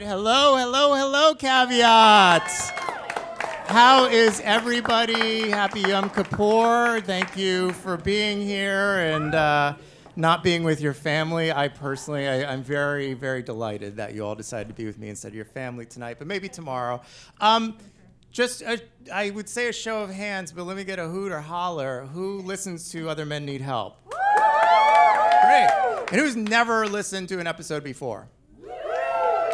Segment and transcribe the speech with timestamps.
[0.00, 0.08] right.
[0.08, 2.70] Hello, hello, hello, caveats.
[3.66, 5.50] How is everybody?
[5.50, 7.00] Happy Yom Kippur.
[7.02, 9.74] Thank you for being here and uh,
[10.16, 11.52] not being with your family.
[11.52, 15.08] I personally, I, am very, very delighted that you all decided to be with me
[15.08, 17.00] instead of your family tonight, but maybe tomorrow.
[17.40, 17.76] Um,
[18.32, 18.80] just, a,
[19.12, 22.06] I would say a show of hands, but let me get a hoot or holler.
[22.12, 23.98] Who listens to Other Men Need Help?
[24.08, 25.68] Great.
[26.10, 28.28] And who's never listened to an episode before?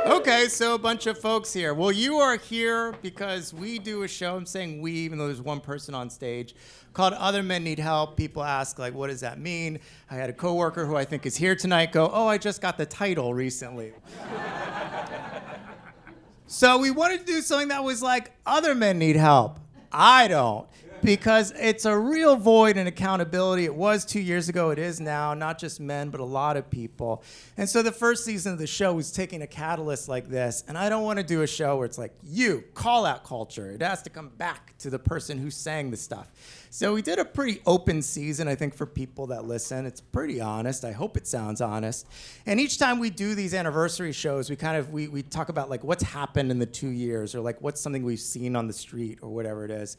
[0.06, 1.74] Okay, so a bunch of folks here.
[1.74, 4.36] Well, you are here because we do a show.
[4.36, 6.54] I'm saying we, even though there's one person on stage,
[6.92, 8.16] called Other Men Need Help.
[8.16, 9.80] People ask, like, what does that mean?
[10.08, 12.78] I had a coworker who I think is here tonight go, oh, I just got
[12.78, 13.94] the title recently.
[16.46, 19.58] so we wanted to do something that was like, other men need help.
[19.90, 20.68] I don't
[21.02, 23.64] because it's a real void in accountability.
[23.64, 26.70] It was two years ago, it is now, not just men, but a lot of
[26.70, 27.22] people.
[27.56, 30.64] And so the first season of the show was taking a catalyst like this.
[30.68, 33.70] And I don't want to do a show where it's like, you, call out culture.
[33.70, 36.30] It has to come back to the person who sang the stuff.
[36.70, 39.86] So we did a pretty open season, I think, for people that listen.
[39.86, 40.84] It's pretty honest.
[40.84, 42.06] I hope it sounds honest.
[42.44, 45.70] And each time we do these anniversary shows, we kind of we, we talk about
[45.70, 48.72] like what's happened in the two years or like what's something we've seen on the
[48.72, 49.96] street or whatever it is.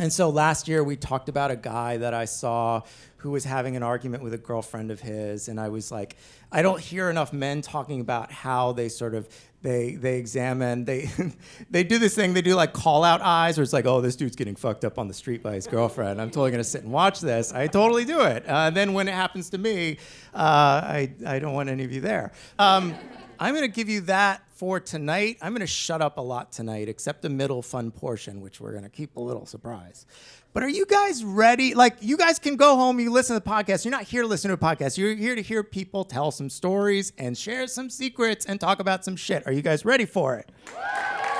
[0.00, 2.80] And so last year we talked about a guy that I saw
[3.18, 6.16] who was having an argument with a girlfriend of his and I was like
[6.50, 9.28] I don't hear enough men talking about how they sort of
[9.60, 11.10] they they examine they
[11.70, 14.16] they do this thing they do like call out eyes or it's like oh this
[14.16, 16.18] dude's getting fucked up on the street by his girlfriend.
[16.18, 17.52] I'm totally gonna sit and watch this.
[17.52, 18.46] I totally do it.
[18.46, 19.98] Uh, then when it happens to me
[20.32, 22.32] uh, I I don't want any of you there.
[22.58, 22.94] Um,
[23.40, 25.38] I'm gonna give you that for tonight.
[25.40, 28.72] I'm going to shut up a lot tonight, except the middle fun portion, which we're
[28.72, 30.04] going to keep a little surprise.
[30.52, 31.72] But are you guys ready?
[31.72, 33.86] Like, you guys can go home, you listen to the podcast.
[33.86, 34.98] You're not here to listen to a podcast.
[34.98, 39.02] You're here to hear people tell some stories and share some secrets and talk about
[39.02, 39.46] some shit.
[39.46, 40.52] Are you guys ready for it?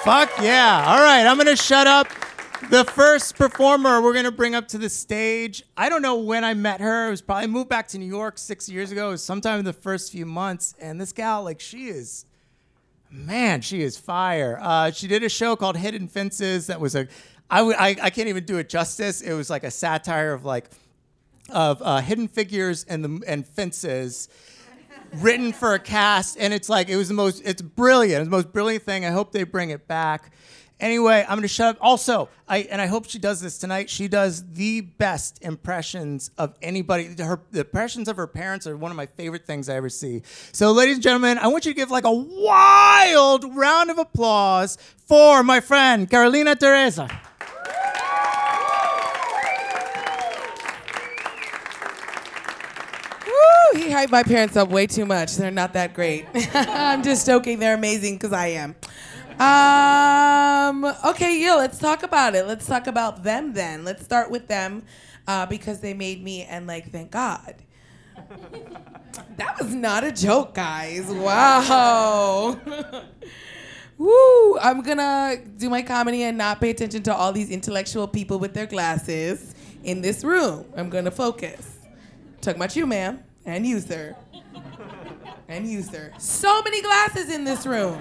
[0.02, 0.82] Fuck yeah.
[0.86, 2.08] All right, I'm going to shut up.
[2.68, 6.44] The first performer we're going to bring up to the stage, I don't know when
[6.44, 7.08] I met her.
[7.08, 9.16] It was probably moved back to New York six years ago.
[9.16, 10.74] Sometime in the first few months.
[10.78, 12.26] And this gal, like, she is
[13.12, 14.56] Man, she is fire.
[14.62, 17.08] Uh, she did a show called Hidden Fences that was a,
[17.50, 19.20] I, w- I, I can't even do it justice.
[19.20, 20.70] It was like a satire of like,
[21.52, 24.28] of uh, hidden figures and the and fences
[25.14, 28.36] written for a cast and it's like it was the most it's brilliant it's the
[28.36, 30.30] most brilliant thing i hope they bring it back
[30.80, 31.78] Anyway, I'm going to shut up.
[31.82, 33.90] Also, I and I hope she does this tonight.
[33.90, 37.14] She does the best impressions of anybody.
[37.18, 40.22] Her the impressions of her parents are one of my favorite things I ever see.
[40.52, 44.78] So, ladies and gentlemen, I want you to give like a wild round of applause
[45.06, 47.08] for my friend Carolina Teresa.
[53.74, 55.36] He hyped my parents up way too much.
[55.36, 56.26] They're not that great.
[56.54, 57.60] I'm just joking.
[57.60, 58.74] They're amazing because I am.
[59.40, 62.46] Um, okay, yeah, let's talk about it.
[62.46, 63.84] Let's talk about them then.
[63.86, 64.82] Let's start with them
[65.26, 67.54] uh, because they made me, and like, thank God.
[69.38, 71.06] that was not a joke, guys.
[71.06, 72.60] Wow.
[73.96, 74.58] Woo!
[74.58, 78.52] I'm gonna do my comedy and not pay attention to all these intellectual people with
[78.52, 80.66] their glasses in this room.
[80.76, 81.78] I'm gonna focus.
[82.42, 84.16] Talk about you, ma'am, and user.
[85.48, 86.12] And user.
[86.16, 88.00] So many glasses in this room.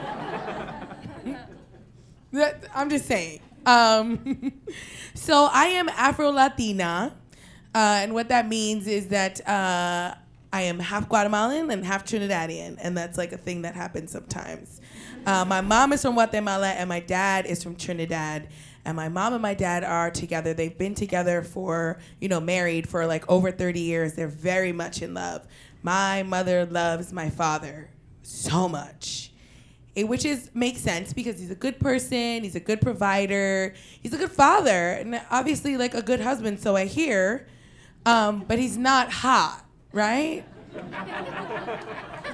[2.32, 3.42] That, I'm just saying.
[3.66, 4.54] Um,
[5.14, 7.16] so I am Afro Latina,
[7.74, 10.16] uh, and what that means is that uh,
[10.52, 14.82] I am half Guatemalan and half Trinidadian, and that's like a thing that happens sometimes.
[15.26, 18.48] Uh, my mom is from Guatemala, and my dad is from Trinidad.
[18.86, 20.54] And my mom and my dad are together.
[20.54, 24.14] They've been together for, you know, married for like over 30 years.
[24.14, 25.46] They're very much in love.
[25.84, 27.90] My mother loves my father
[28.24, 29.29] so much
[30.00, 34.14] it, which is makes sense because he's a good person, he's a good provider, he's
[34.14, 36.60] a good father, and obviously like a good husband.
[36.60, 37.48] So I hear,
[38.06, 40.44] um, but he's not hot, right?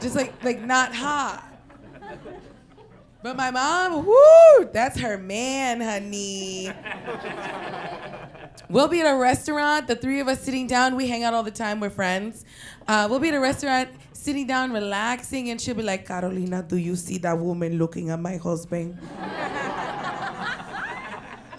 [0.02, 1.44] Just like like not hot.
[3.24, 6.72] But my mom, whoo, that's her man, honey.
[8.70, 10.96] We'll be at a restaurant, the three of us sitting down.
[10.96, 11.80] We hang out all the time.
[11.80, 12.46] We're friends.
[12.88, 16.78] Uh, we'll be at a restaurant sitting down, relaxing, and she'll be like, Carolina, do
[16.78, 18.98] you see that woman looking at my husband?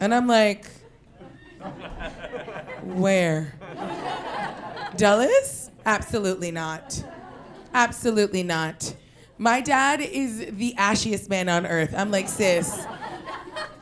[0.01, 0.67] and I'm like,
[2.83, 3.55] where?
[4.97, 5.71] Jealous?
[5.85, 7.05] Absolutely not.
[7.75, 8.95] Absolutely not.
[9.39, 11.95] My dad is the ashiest man on earth.
[11.97, 12.87] I'm like, sis,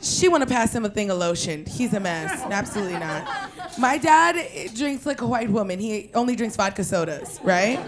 [0.04, 1.64] she want to pass him a thing of lotion.
[1.66, 2.42] He's a mess.
[2.42, 3.50] Absolutely not.
[3.78, 5.78] My dad drinks like a white woman.
[5.78, 7.80] He only drinks vodka sodas, right?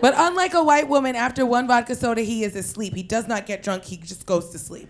[0.00, 2.94] But unlike a white woman, after one vodka soda, he is asleep.
[2.94, 4.88] He does not get drunk, he just goes to sleep.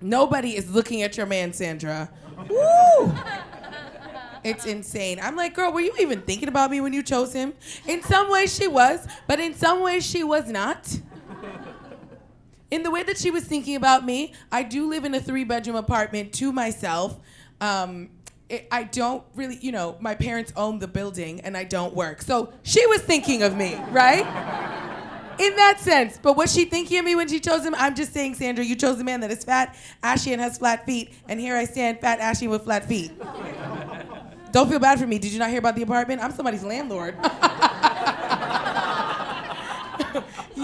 [0.00, 2.10] Nobody is looking at your man, Sandra.
[2.48, 3.12] Woo!
[4.44, 5.18] It's insane.
[5.22, 7.54] I'm like, girl, were you even thinking about me when you chose him?
[7.88, 10.98] In some ways, she was, but in some ways, she was not.
[12.74, 15.44] In the way that she was thinking about me, I do live in a three
[15.44, 17.20] bedroom apartment to myself.
[17.60, 18.10] Um,
[18.48, 22.20] it, I don't really, you know, my parents own the building and I don't work.
[22.20, 24.26] So she was thinking of me, right?
[25.38, 26.18] In that sense.
[26.20, 27.76] But was she thinking of me when she chose him?
[27.78, 30.84] I'm just saying, Sandra, you chose a man that is fat, ashy, and has flat
[30.84, 31.14] feet.
[31.28, 33.12] And here I stand, fat, ashy, with flat feet.
[34.50, 35.20] Don't feel bad for me.
[35.20, 36.20] Did you not hear about the apartment?
[36.20, 37.14] I'm somebody's landlord.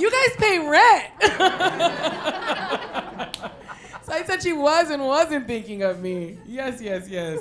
[0.01, 1.11] you guys pay rent.
[4.03, 6.39] so I said she was and wasn't thinking of me.
[6.47, 7.41] Yes, yes, yes.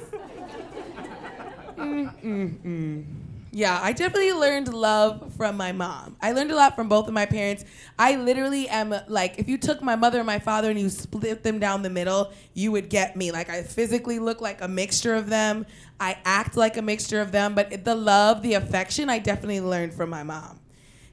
[1.77, 3.05] Mm-mm-mm.
[3.51, 6.15] Yeah, I definitely learned love from my mom.
[6.21, 7.65] I learned a lot from both of my parents.
[7.97, 11.41] I literally am like, if you took my mother and my father and you split
[11.41, 13.31] them down the middle, you would get me.
[13.31, 15.65] Like, I physically look like a mixture of them.
[15.99, 19.95] I act like a mixture of them, but the love, the affection, I definitely learned
[19.95, 20.59] from my mom.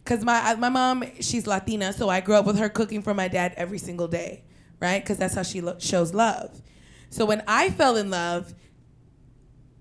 [0.06, 3.26] Cause my my mom, she's Latina, so I grew up with her cooking for my
[3.26, 4.44] dad every single day,
[4.80, 5.04] right?
[5.04, 6.62] Cause that's how she lo- shows love.
[7.10, 8.54] So when I fell in love,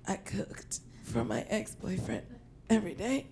[0.07, 2.25] I cooked for my ex-boyfriend
[2.72, 3.27] every day.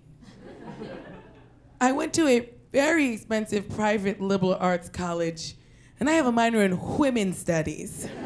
[1.80, 5.56] I went to a very expensive private liberal arts college,
[5.98, 8.08] and I have a minor in women's studies.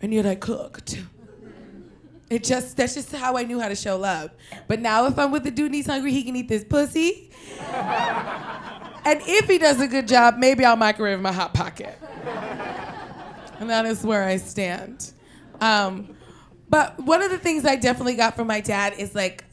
[0.00, 1.02] and yet I cooked.
[2.28, 4.30] It just that's just how I knew how to show love.
[4.66, 7.30] But now if I'm with a dude and he's hungry, he can eat this pussy.
[7.60, 11.96] and if he does a good job, maybe I'll microwave my hot pocket.
[13.60, 15.12] and that is where I stand.
[15.60, 16.16] Um,
[16.68, 19.44] but one of the things I definitely got from my dad is like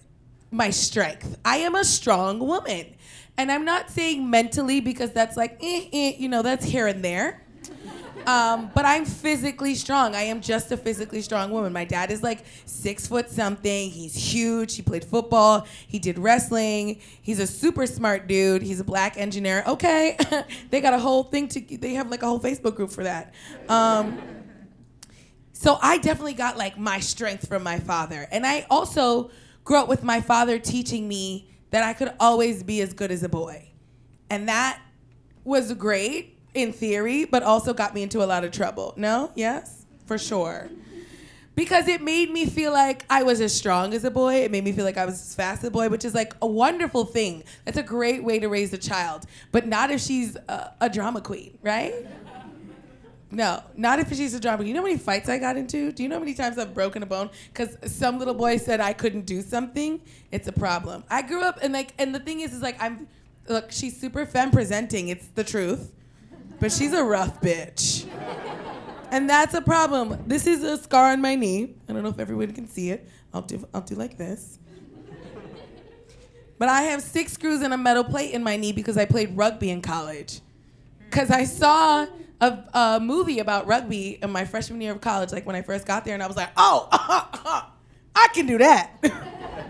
[0.49, 1.37] my strength.
[1.45, 2.95] I am a strong woman.
[3.37, 7.03] And I'm not saying mentally because that's like, eh, eh, you know, that's here and
[7.03, 7.42] there.
[8.25, 10.15] Um, but I'm physically strong.
[10.15, 11.73] I am just a physically strong woman.
[11.73, 13.89] My dad is like six foot something.
[13.89, 14.75] He's huge.
[14.75, 15.67] He played football.
[15.87, 16.99] He did wrestling.
[17.21, 18.61] He's a super smart dude.
[18.61, 19.63] He's a black engineer.
[19.67, 20.17] Okay,
[20.69, 21.77] they got a whole thing to.
[21.77, 23.33] They have like a whole Facebook group for that.
[23.67, 24.17] Um,
[25.51, 29.31] so I definitely got like my strength from my father, and I also
[29.63, 33.23] grew up with my father teaching me that I could always be as good as
[33.23, 33.69] a boy,
[34.29, 34.79] and that
[35.43, 38.93] was great in theory, but also got me into a lot of trouble.
[38.97, 39.31] No?
[39.35, 39.85] Yes?
[40.05, 40.69] For sure.
[41.55, 44.43] Because it made me feel like I was as strong as a boy.
[44.43, 46.33] It made me feel like I was as fast as a boy, which is like
[46.41, 47.43] a wonderful thing.
[47.65, 49.25] That's a great way to raise a child.
[49.51, 51.93] But not if she's a, a drama queen, right?
[53.29, 54.57] No, not if she's a drama.
[54.57, 54.67] queen.
[54.67, 55.91] You know how many fights I got into?
[55.91, 58.79] Do you know how many times I've broken a bone because some little boy said
[58.79, 60.01] I couldn't do something?
[60.31, 61.03] It's a problem.
[61.09, 63.07] I grew up and like, and the thing is, is like I'm,
[63.47, 65.09] look, she's super femme presenting.
[65.09, 65.91] It's the truth
[66.63, 68.05] but she's a rough bitch.
[69.11, 70.23] And that's a problem.
[70.25, 71.75] This is a scar on my knee.
[71.89, 73.05] I don't know if everyone can see it.
[73.33, 74.59] I'll do, I'll do like this.
[76.57, 79.35] But I have six screws and a metal plate in my knee because I played
[79.35, 80.39] rugby in college.
[80.99, 82.07] Because I saw
[82.39, 85.85] a, a, movie about rugby in my freshman year of college, like when I first
[85.85, 87.63] got there, and I was like, oh, uh, uh,
[88.15, 89.03] I can do that.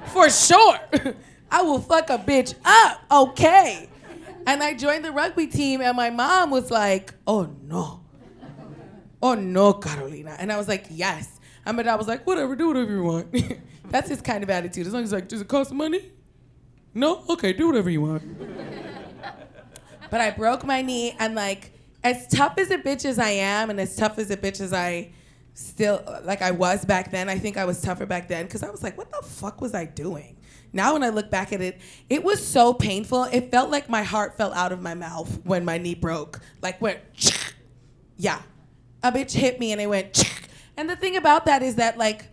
[0.13, 0.77] For sure.
[1.51, 3.01] I will fuck a bitch up.
[3.11, 3.89] Okay.
[4.45, 8.01] And I joined the rugby team, and my mom was like, "Oh no,
[9.21, 12.67] oh no, Carolina," and I was like, "Yes." And my dad was like, "Whatever, do
[12.67, 13.35] whatever you want."
[13.89, 14.87] That's his kind of attitude.
[14.87, 16.11] As long as like, "Does it cost money?"
[16.93, 18.23] No, okay, do whatever you want.
[20.11, 21.71] but I broke my knee, and like,
[22.03, 24.73] as tough as a bitch as I am, and as tough as a bitch as
[24.73, 25.11] I
[25.53, 27.29] still like I was back then.
[27.29, 29.73] I think I was tougher back then because I was like, what the fuck was
[29.73, 30.37] I doing?
[30.73, 33.25] Now when I look back at it, it was so painful.
[33.25, 36.39] It felt like my heart fell out of my mouth when my knee broke.
[36.61, 36.99] Like went,
[38.17, 38.41] yeah,
[39.03, 40.25] a bitch hit me and it went.
[40.75, 42.25] And the thing about that is that like,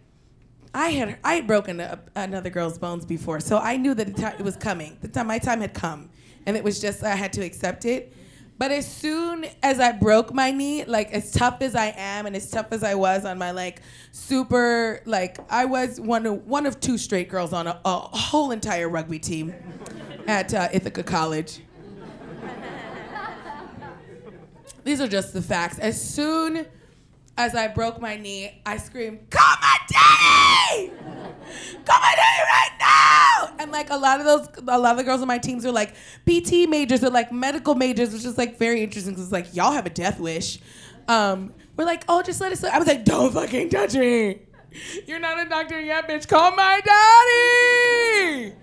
[0.73, 4.43] I had I had broken a, another girl's bones before, so I knew that it
[4.43, 4.97] was coming.
[5.03, 6.09] The time my time had come,
[6.47, 8.15] and it was just I had to accept it.
[8.61, 12.37] But as soon as I broke my knee, like as tough as I am and
[12.37, 13.81] as tough as I was on my like
[14.13, 18.51] super like I was one of one of two straight girls on a, a whole
[18.51, 19.55] entire rugby team
[20.27, 21.61] at uh, Ithaca College.
[24.85, 25.79] These are just the facts.
[25.79, 26.67] As soon
[27.39, 30.40] as I broke my knee, I screamed, "Call my daddy!
[31.89, 35.21] My daddy right now!" And like a lot of those, a lot of the girls
[35.21, 35.95] on my teams are like
[36.27, 39.73] PT majors or like medical majors, which is like very interesting because it's like y'all
[39.73, 40.61] have a death wish.
[41.09, 44.41] Um, we're like, "Oh, just let us." I was like, "Don't fucking touch me!
[45.07, 46.29] You're not a doctor yet, bitch.
[46.29, 48.55] Call my daddy.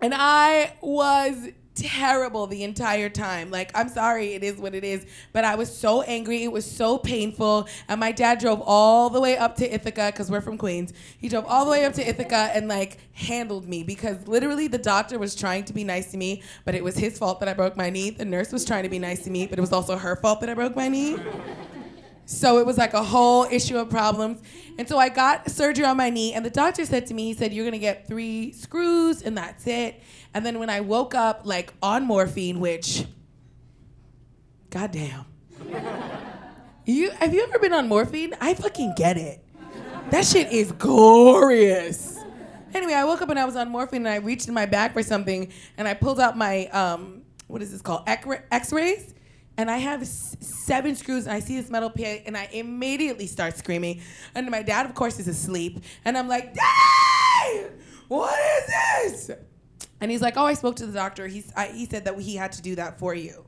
[0.00, 3.50] And I was terrible the entire time.
[3.50, 5.06] Like, I'm sorry, it is what it is.
[5.32, 6.42] But I was so angry.
[6.42, 7.68] It was so painful.
[7.88, 10.92] And my dad drove all the way up to Ithaca, because we're from Queens.
[11.18, 14.78] He drove all the way up to Ithaca and, like, handled me because literally the
[14.78, 17.54] doctor was trying to be nice to me, but it was his fault that I
[17.54, 18.10] broke my knee.
[18.10, 20.40] The nurse was trying to be nice to me, but it was also her fault
[20.40, 21.16] that I broke my knee.
[22.32, 24.40] So it was like a whole issue of problems.
[24.78, 27.34] And so I got surgery on my knee, and the doctor said to me, he
[27.34, 30.02] said, You're gonna get three screws, and that's it.
[30.32, 33.04] And then when I woke up, like on morphine, which,
[34.70, 35.26] goddamn.
[36.86, 38.34] you, have you ever been on morphine?
[38.40, 39.44] I fucking get it.
[40.10, 42.18] That shit is glorious.
[42.74, 44.94] Anyway, I woke up and I was on morphine, and I reached in my bag
[44.94, 48.04] for something, and I pulled out my, um, what is this called?
[48.06, 49.12] X rays
[49.58, 53.26] and I have s- seven screws, and I see this metal plate, and I immediately
[53.26, 54.00] start screaming.
[54.34, 57.66] And my dad, of course, is asleep, and I'm like, "Daddy,
[58.08, 59.36] what is this?"
[60.00, 61.26] And he's like, "Oh, I spoke to the doctor.
[61.26, 63.44] He's, I, he said that he had to do that for you."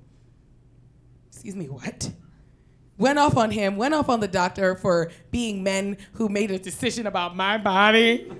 [1.28, 2.10] Excuse me, what?
[2.96, 3.76] Went off on him.
[3.76, 8.30] Went off on the doctor for being men who made a decision about my body.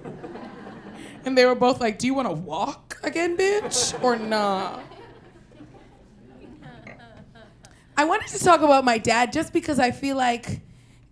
[1.24, 4.78] and they were both like, "Do you want to walk again, bitch, or nah?"
[7.96, 10.60] I wanted to talk about my dad just because I feel like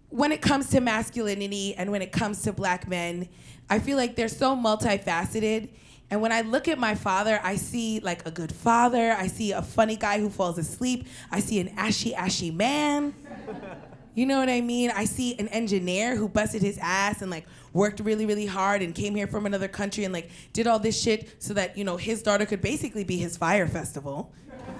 [0.08, 3.28] when it comes to masculinity and when it comes to black men,
[3.70, 5.68] I feel like they're so multifaceted.
[6.10, 9.12] And when I look at my father, I see like a good father.
[9.12, 11.06] I see a funny guy who falls asleep.
[11.30, 13.14] I see an ashy, ashy man.
[14.14, 14.90] You know what I mean?
[14.90, 18.94] I see an engineer who busted his ass and like worked really, really hard and
[18.94, 21.96] came here from another country and like did all this shit so that, you know,
[21.96, 24.34] his daughter could basically be his fire festival.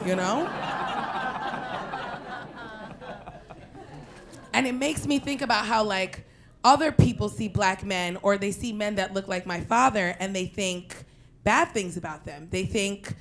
[0.04, 0.44] You know?
[4.52, 6.25] And it makes me think about how like
[6.64, 10.35] other people see black men or they see men that look like my father and
[10.35, 11.04] they think
[11.44, 12.49] bad things about them.
[12.50, 13.14] They think,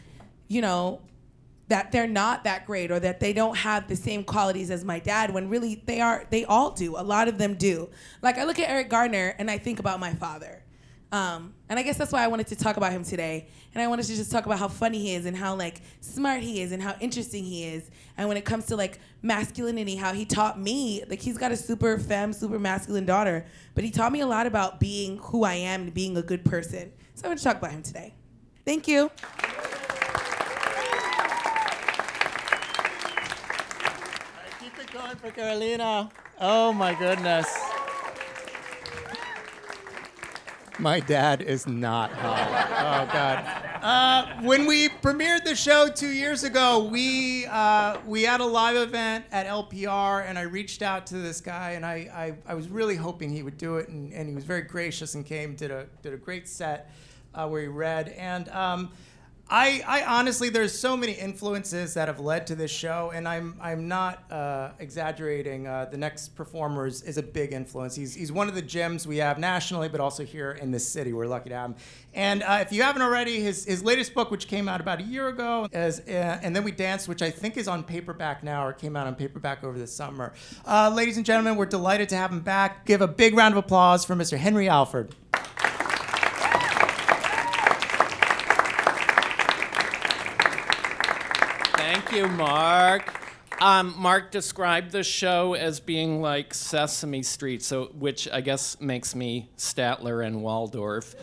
[0.48, 1.02] you know,
[1.68, 5.00] that they're not that great or that they don't have the same qualities as my
[5.00, 6.98] dad when really they are they all do.
[6.98, 7.90] A lot of them do.
[8.22, 10.64] Like I look at Eric Garner and I think about my father.
[11.12, 13.48] Um, and I guess that's why I wanted to talk about him today.
[13.74, 16.42] And I wanted to just talk about how funny he is and how like smart
[16.42, 17.90] he is and how interesting he is.
[18.18, 21.58] And when it comes to like masculinity, how he taught me, like he's got a
[21.58, 25.56] super femme, super masculine daughter, but he taught me a lot about being who I
[25.56, 26.92] am and being a good person.
[27.16, 28.14] So I want to talk about him today.
[28.64, 29.12] Thank you.
[34.60, 36.10] Keep it going for Carolina.
[36.40, 37.71] Oh my goodness.
[40.82, 42.48] My dad is not hot.
[42.80, 43.84] Oh God.
[43.84, 48.78] Uh, when we premiered the show two years ago, we uh, we had a live
[48.78, 52.68] event at LPR, and I reached out to this guy, and I I, I was
[52.68, 55.70] really hoping he would do it, and, and he was very gracious and came did
[55.70, 56.92] a did a great set
[57.36, 58.50] uh, where he read, and.
[58.50, 58.92] Um,
[59.54, 63.58] I, I honestly, there's so many influences that have led to this show, and I'm
[63.60, 65.68] I'm not uh, exaggerating.
[65.68, 67.94] Uh, the next performer is, is a big influence.
[67.94, 71.12] He's, he's one of the gems we have nationally, but also here in this city.
[71.12, 71.76] We're lucky to have him.
[72.14, 75.04] And uh, if you haven't already, his, his latest book, which came out about a
[75.04, 78.66] year ago, is uh, and then we danced, which I think is on paperback now,
[78.66, 80.32] or came out on paperback over the summer.
[80.66, 82.86] Uh, ladies and gentlemen, we're delighted to have him back.
[82.86, 84.38] Give a big round of applause for Mr.
[84.38, 85.14] Henry Alford.
[92.12, 93.24] Thank you, Mark.
[93.62, 99.16] Um, Mark described the show as being like Sesame Street, so which I guess makes
[99.16, 101.16] me Statler and Waldorf.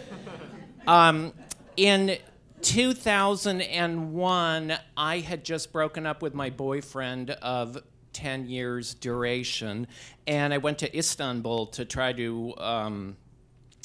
[0.86, 1.34] Um,
[1.76, 2.16] in
[2.62, 7.76] 2001, I had just broken up with my boyfriend of
[8.14, 9.88] 10 years duration,
[10.26, 13.18] and I went to Istanbul to try to um,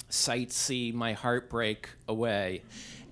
[0.10, 2.62] sightsee my heartbreak away.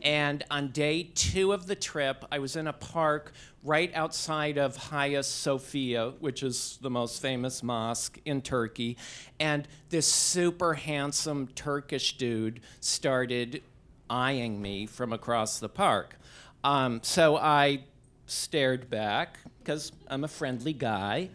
[0.02, 4.76] And on day two of the trip, I was in a park right outside of
[4.76, 8.98] Hagia Sophia, which is the most famous mosque in Turkey.
[9.40, 13.62] And this super handsome Turkish dude started
[14.10, 16.18] eyeing me from across the park.
[16.64, 17.84] Um, so I
[18.26, 21.30] stared back because I'm a friendly guy.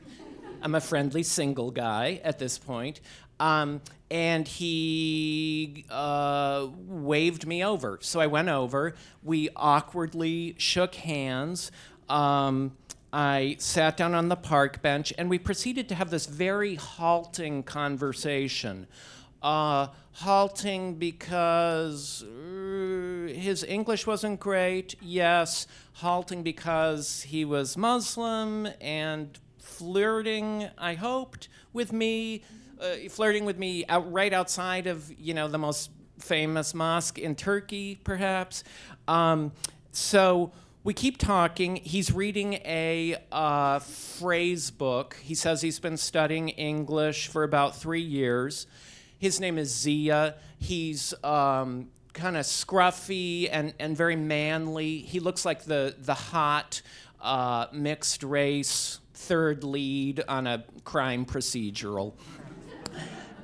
[0.63, 3.01] I'm a friendly single guy at this point.
[3.39, 7.99] Um, and he uh, waved me over.
[8.01, 8.95] So I went over.
[9.23, 11.71] We awkwardly shook hands.
[12.09, 12.77] Um,
[13.13, 17.63] I sat down on the park bench, and we proceeded to have this very halting
[17.65, 18.87] conversation.
[19.43, 25.67] Uh, halting because uh, his English wasn't great, yes.
[25.95, 32.43] Halting because he was Muslim and flirting, I hoped, with me
[32.81, 37.35] uh, flirting with me out, right outside of, you know, the most famous mosque in
[37.35, 38.65] Turkey, perhaps.
[39.09, 39.53] Um,
[39.93, 40.53] so
[40.85, 41.77] we keep talking.
[41.77, 45.17] He's reading a uh, phrase book.
[45.23, 48.67] He says he's been studying English for about three years.
[49.19, 50.35] His name is Zia.
[50.59, 54.99] He's um, kind of scruffy and, and very manly.
[54.99, 56.83] He looks like the, the hot
[57.23, 62.15] uh, mixed race third lead on a crime procedural.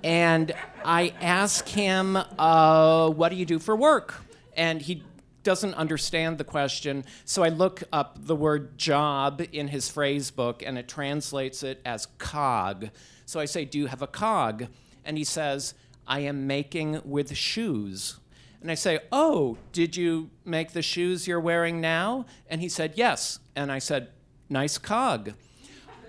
[0.05, 0.53] And
[0.85, 4.15] I ask him, uh, What do you do for work?
[4.57, 5.03] And he
[5.43, 7.05] doesn't understand the question.
[7.25, 11.81] So I look up the word job in his phrase book and it translates it
[11.85, 12.91] as cog.
[13.27, 14.67] So I say, Do you have a cog?
[15.05, 15.75] And he says,
[16.07, 18.19] I am making with shoes.
[18.61, 22.27] And I say, Oh, did you make the shoes you're wearing now?
[22.49, 23.39] And he said, Yes.
[23.57, 24.09] And I said,
[24.49, 25.33] Nice cog.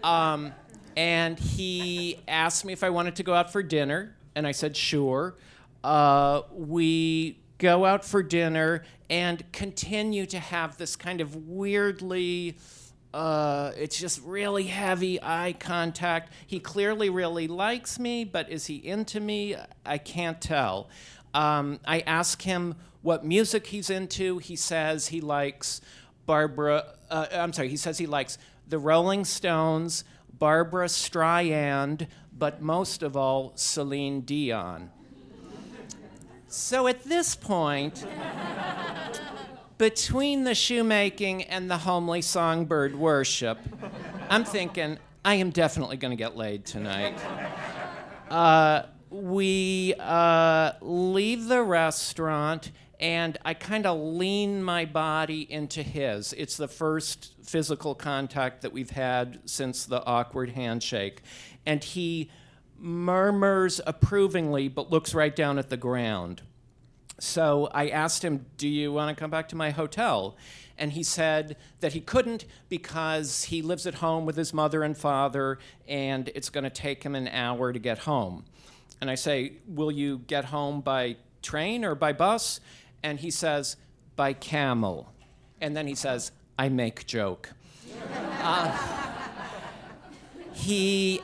[0.03, 0.53] Um,
[0.95, 4.15] and he asked me if I wanted to go out for dinner.
[4.35, 5.35] And I said, Sure.
[5.83, 12.57] Uh, we go out for dinner and continue to have this kind of weirdly
[13.13, 16.33] uh, it's just really heavy eye contact.
[16.47, 19.55] He clearly really likes me, but is he into me?
[19.85, 20.89] I can't tell.
[21.33, 24.39] Um, I ask him what music he's into.
[24.39, 25.79] He says he likes
[26.25, 33.03] Barbra, uh, I'm sorry, he says he likes the Rolling Stones, Barbra Streisand, but most
[33.03, 34.89] of all, Celine Dion.
[36.47, 38.05] So at this point,
[39.77, 43.57] between the shoemaking and the homely songbird worship,
[44.29, 47.17] I'm thinking, I am definitely going to get laid tonight.
[48.29, 52.71] Uh, we uh, leave the restaurant,
[53.03, 56.31] and I kind of lean my body into his.
[56.37, 61.21] It's the first physical contact that we've had since the awkward handshake.
[61.65, 62.31] And he
[62.79, 66.43] murmurs approvingly, but looks right down at the ground.
[67.19, 70.37] So I asked him, Do you want to come back to my hotel?
[70.77, 74.97] And he said that he couldn't because he lives at home with his mother and
[74.97, 78.45] father, and it's going to take him an hour to get home.
[79.01, 82.61] And I say, Will you get home by train or by bus?
[83.03, 83.75] And he says,
[84.15, 85.13] By camel.
[85.61, 87.51] And then he says, I make joke.
[88.41, 88.77] uh,
[90.53, 91.21] he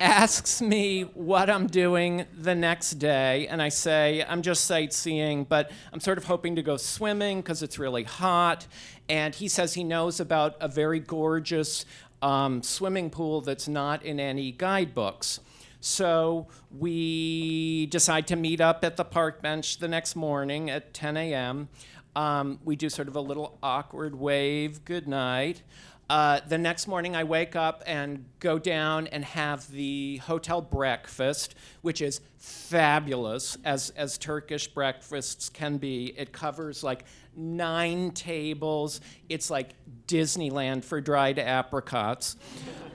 [0.00, 5.70] asks me what I'm doing the next day, and I say, I'm just sightseeing, but
[5.92, 8.66] I'm sort of hoping to go swimming because it's really hot.
[9.10, 11.84] And he says he knows about a very gorgeous
[12.22, 15.40] um, swimming pool that's not in any guidebooks.
[15.80, 21.16] So we decide to meet up at the park bench the next morning at 10
[21.16, 21.68] a.m.
[22.14, 25.62] Um, we do sort of a little awkward wave good night.
[26.10, 31.54] Uh, the next morning, I wake up and go down and have the hotel breakfast,
[31.82, 36.12] which is fabulous, as, as Turkish breakfasts can be.
[36.18, 37.04] It covers like
[37.36, 39.00] nine tables.
[39.28, 39.74] It's like
[40.08, 42.34] Disneyland for dried apricots.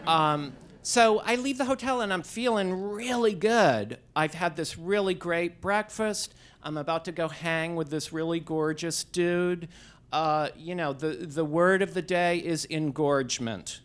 [0.06, 0.52] Um,
[0.86, 3.98] so I leave the hotel and I'm feeling really good.
[4.16, 6.34] I've had this really great breakfast.
[6.64, 9.68] I'm about to go hang with this really gorgeous dude
[10.16, 13.82] uh, you know, the, the word of the day is engorgement.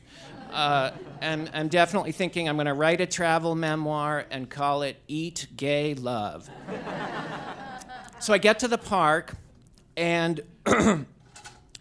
[0.53, 4.97] Uh, and I'm definitely thinking I'm going to write a travel memoir and call it
[5.09, 6.49] Eat Gay Love.
[8.21, 9.35] so I get to the park,
[9.97, 10.41] and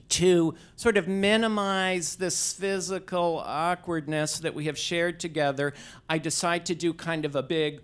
[0.09, 5.73] to sort of minimize this physical awkwardness that we have shared together,
[6.09, 7.81] I decide to do kind of a big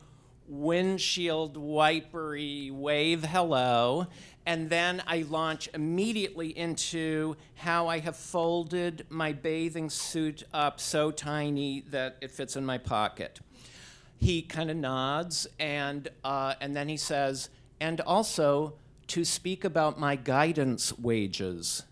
[0.48, 4.08] windshield wipery wave hello
[4.46, 11.10] and then I launch immediately into how I have folded my bathing suit up so
[11.12, 13.40] tiny that it fits in my pocket.
[14.18, 18.76] He kind of nods, and, uh, and then he says, and also
[19.08, 21.84] to speak about my guidance wages.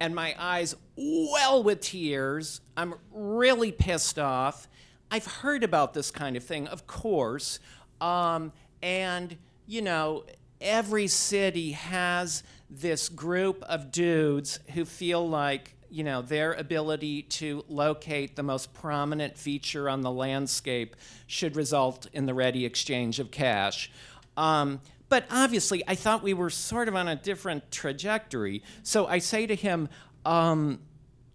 [0.00, 2.60] And my eyes well with tears.
[2.76, 4.66] I'm really pissed off.
[5.10, 7.60] I've heard about this kind of thing, of course.
[8.00, 9.36] Um, and,
[9.66, 10.24] you know,
[10.60, 17.64] every city has this group of dudes who feel like you know their ability to
[17.68, 20.94] locate the most prominent feature on the landscape
[21.26, 23.90] should result in the ready exchange of cash
[24.36, 29.18] um, but obviously i thought we were sort of on a different trajectory so i
[29.18, 29.88] say to him
[30.24, 30.80] um,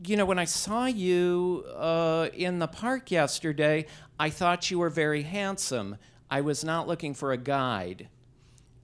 [0.03, 3.85] you know when i saw you uh, in the park yesterday
[4.19, 5.95] i thought you were very handsome
[6.31, 8.09] i was not looking for a guide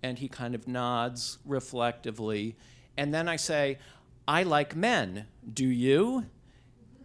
[0.03, 2.55] and he kind of nods reflectively.
[2.97, 3.77] And then I say,
[4.27, 5.27] I like men.
[5.51, 6.25] Do you?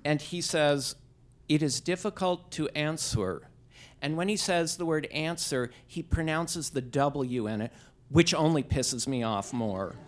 [0.05, 0.96] And he says,
[1.49, 3.49] It is difficult to answer.
[4.07, 7.73] And when he says the word answer, he pronounces the W in it,
[8.09, 9.97] which only pisses me off more.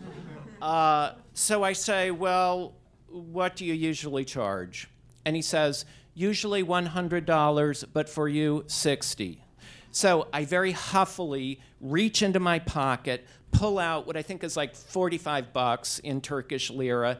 [0.61, 2.75] Uh, so I say, Well,
[3.07, 4.89] what do you usually charge?
[5.25, 5.85] And he says,
[6.15, 9.45] Usually $100, but for you, 60
[9.93, 14.75] so I very huffily reach into my pocket, pull out what I think is like
[14.75, 17.19] 45 bucks in Turkish lira,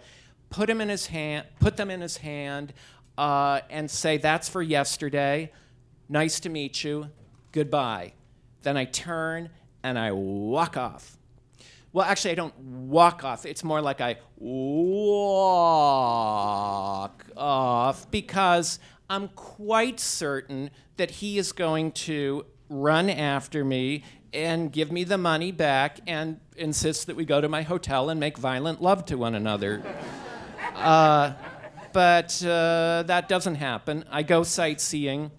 [0.51, 2.73] put them in his hand, put them in his hand,
[3.17, 5.51] uh, and say, "That's for yesterday.
[6.09, 7.11] Nice to meet you.
[7.53, 8.15] Goodbye."
[8.63, 9.51] Then I turn
[9.83, 11.17] and I walk off.
[11.93, 13.47] Well, actually, I don't walk off.
[13.47, 14.55] It's more like I walk
[17.37, 24.93] off because I'm quite certain that he is going to run after me and give
[24.93, 28.83] me the money back and insist that we go to my hotel and make violent
[28.83, 29.83] love to one another.
[30.75, 31.33] uh,
[31.95, 34.05] but uh, that doesn't happen.
[34.11, 35.31] I go sightseeing.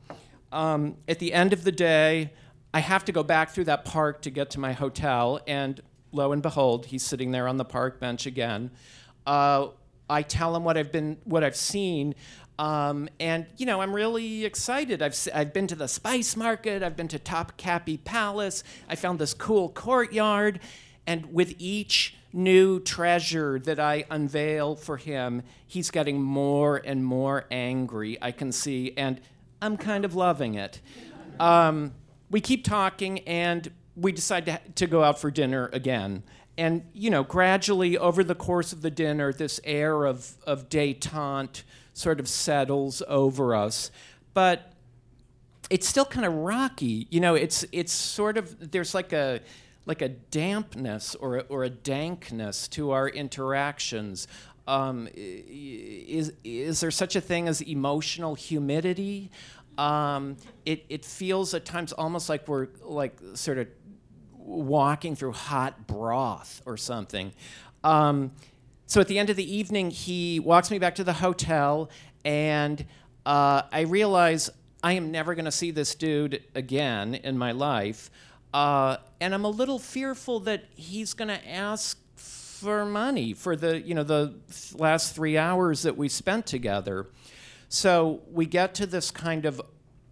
[0.51, 2.31] Um, at the end of the day,
[2.73, 5.81] I have to go back through that park to get to my hotel, and
[6.12, 8.71] lo and behold, he's sitting there on the park bench again.
[9.25, 9.67] Uh,
[10.09, 12.15] I tell him what I've been, what I've seen,
[12.59, 15.01] um, and you know, I'm really excited.
[15.01, 16.83] I've I've been to the Spice Market.
[16.83, 18.63] I've been to Topkapi Palace.
[18.89, 20.59] I found this cool courtyard,
[21.07, 27.45] and with each new treasure that I unveil for him, he's getting more and more
[27.49, 28.17] angry.
[28.21, 29.21] I can see, and
[29.62, 30.82] I'm kind of loving it.
[31.39, 31.93] Um,
[32.30, 36.24] we keep talking, and we decide to, to go out for dinner again
[36.58, 41.63] and you know gradually over the course of the dinner this air of, of detente
[41.93, 43.91] sort of settles over us.
[44.34, 44.74] But
[45.69, 47.08] it's still kind of rocky.
[47.10, 49.41] You know, it's it's sort of there's like a
[49.86, 54.28] like a dampness or a, or a dankness to our interactions.
[54.69, 59.32] Um, is is there such a thing as emotional humidity?
[59.79, 63.67] Um, it it feels at times almost like we're like sort of
[64.38, 67.34] walking through hot broth or something.
[67.84, 68.32] Um,
[68.86, 71.89] so at the end of the evening, he walks me back to the hotel,
[72.23, 72.86] and
[73.25, 74.51] uh, I realize
[74.84, 78.12] I am never going to see this dude again in my life.
[78.53, 81.97] Uh, and I'm a little fearful that he's going to ask
[82.60, 84.36] for money for the you know the
[84.76, 87.08] last three hours that we spent together.
[87.69, 89.62] So we get to this kind of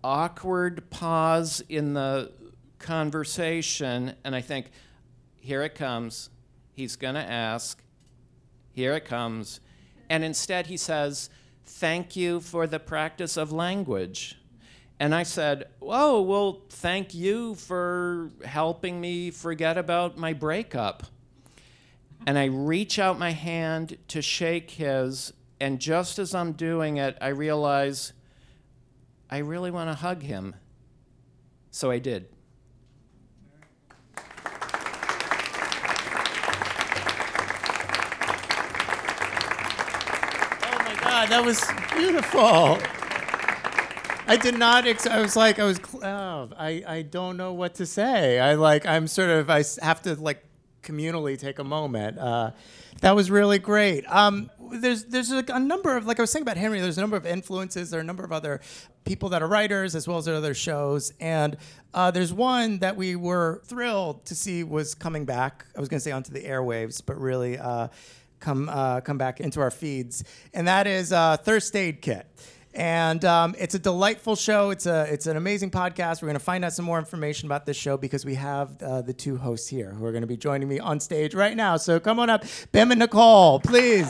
[0.03, 2.31] awkward pause in the
[2.79, 4.67] conversation, and I think,
[5.35, 6.29] here it comes.
[6.73, 7.81] He's going to ask.
[8.71, 9.59] Here it comes.
[10.09, 11.29] And instead, he says,
[11.65, 14.37] Thank you for the practice of language.
[14.99, 21.07] And I said, Oh, well, thank you for helping me forget about my breakup.
[22.27, 27.17] And I reach out my hand to shake his, and just as I'm doing it,
[27.21, 28.11] I realize
[29.29, 30.53] I really want to hug him.
[31.71, 32.27] So I did.
[34.17, 34.23] Oh
[40.83, 41.63] my God, that was
[41.95, 42.77] beautiful.
[44.29, 44.85] I did not.
[44.85, 45.79] Ex- I was like, I was.
[46.03, 46.83] Oh, I.
[46.85, 48.37] I don't know what to say.
[48.41, 48.85] I like.
[48.85, 49.49] I'm sort of.
[49.49, 50.43] I have to like
[50.87, 52.17] communally take a moment.
[52.17, 52.51] Uh,
[53.01, 54.05] that was really great.
[54.07, 56.79] Um, there's there's a, a, number of like I was saying about Henry.
[56.79, 57.89] There's a number of influences.
[57.89, 58.61] There are a number of other
[59.05, 61.13] people that are writers as well as other shows.
[61.19, 61.57] And
[61.93, 65.65] uh, there's one that we were thrilled to see was coming back.
[65.75, 67.57] I was going to say onto the airwaves, but really.
[67.57, 67.89] Uh,
[68.39, 70.23] come uh, come back into our feeds,
[70.53, 72.27] and that is uh, Thirst Aid Kit.
[72.77, 74.69] And um, it's a delightful show.
[74.69, 76.21] It's a it's an amazing podcast.
[76.21, 79.01] We're going to find out some more information about this show because we have uh,
[79.01, 81.77] the two hosts here who are going to be joining me on stage right now.
[81.77, 84.07] So come on up, Bim and Nicole, please.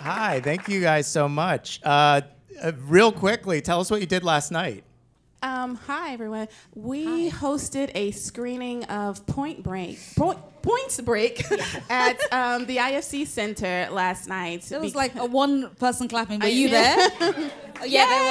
[0.00, 1.78] Hi, thank you guys so much.
[1.84, 2.22] Uh,
[2.60, 4.82] uh, real quickly, tell us what you did last night.
[5.44, 6.46] Um, hi everyone.
[6.76, 7.36] We hi.
[7.36, 11.44] hosted a screening of Point Break, Point, Points Break
[11.90, 14.70] at um, the IFC Center last night.
[14.70, 16.38] It was like a one person clapping.
[16.38, 16.96] Were you there?
[17.84, 18.22] yeah, they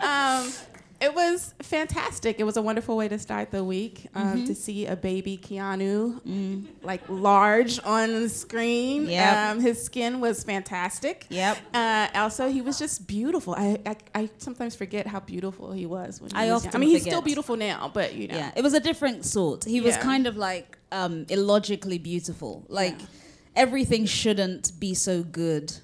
[0.00, 0.02] were.
[0.08, 0.50] um,
[1.00, 2.40] it was fantastic.
[2.40, 4.44] It was a wonderful way to start the week um, mm-hmm.
[4.46, 6.66] to see a baby Keanu, mm.
[6.82, 9.08] like large on the screen.
[9.08, 9.36] Yep.
[9.36, 11.26] Um, his skin was fantastic.
[11.28, 11.58] Yep.
[11.72, 13.54] Uh, also, he was just beautiful.
[13.54, 16.74] I, I, I sometimes forget how beautiful he was when he I was young.
[16.74, 17.02] I mean, forget.
[17.02, 18.36] he's still beautiful now, but you know.
[18.36, 19.64] Yeah, it was a different sort.
[19.64, 20.02] He was yeah.
[20.02, 22.66] kind of like um, illogically beautiful.
[22.68, 23.06] Like yeah.
[23.54, 25.74] everything shouldn't be so good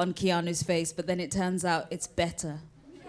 [0.00, 2.58] on Keanu's face, but then it turns out it's better,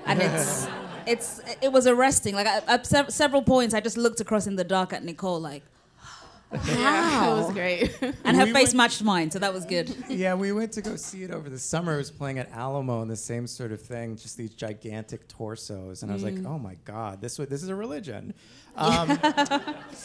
[0.06, 0.68] and it's
[1.08, 2.36] it's it was arresting.
[2.36, 5.64] Like I, at several points, I just looked across in the dark at Nicole, like,
[6.68, 7.98] Yeah, it was great.
[8.24, 9.96] And her We face went- matched mine, so that was good.
[10.10, 11.96] Yeah, we went to go see it over the summer.
[11.96, 16.04] It was playing at Alamo and the same sort of thing, just these gigantic torsos.
[16.04, 18.34] And I was like, oh my God, this, wa- this is a religion.
[18.76, 19.18] Um,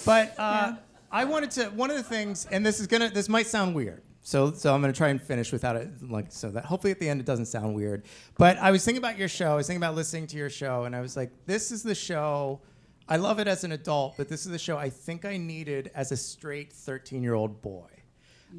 [0.05, 0.77] but uh,
[1.13, 4.03] I wanted to, one of the things, and this is gonna, this might sound weird.
[4.29, 7.09] So, so I'm gonna try and finish without it, like, so that hopefully at the
[7.09, 8.05] end it doesn't sound weird.
[8.37, 9.53] But I was thinking about your show.
[9.53, 11.95] I was thinking about listening to your show, and I was like, this is the
[11.95, 12.61] show.
[13.09, 15.91] I love it as an adult, but this is the show I think I needed
[15.95, 17.89] as a straight 13 year old boy.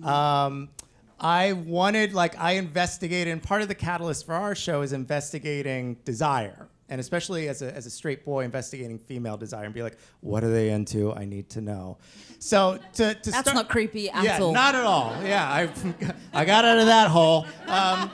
[0.04, 0.70] Um,
[1.20, 5.98] I wanted, like, I investigated, and part of the catalyst for our show is investigating
[6.04, 9.98] desire, and especially as a, as a straight boy, investigating female desire, and be like,
[10.22, 11.14] what are they into?
[11.14, 11.98] I need to know.
[12.40, 14.52] So to, to That's start, not creepy at yeah, all.
[14.52, 15.16] not at all.
[15.24, 15.70] Yeah, I,
[16.34, 17.46] I got out of that hole.
[17.68, 18.12] Um,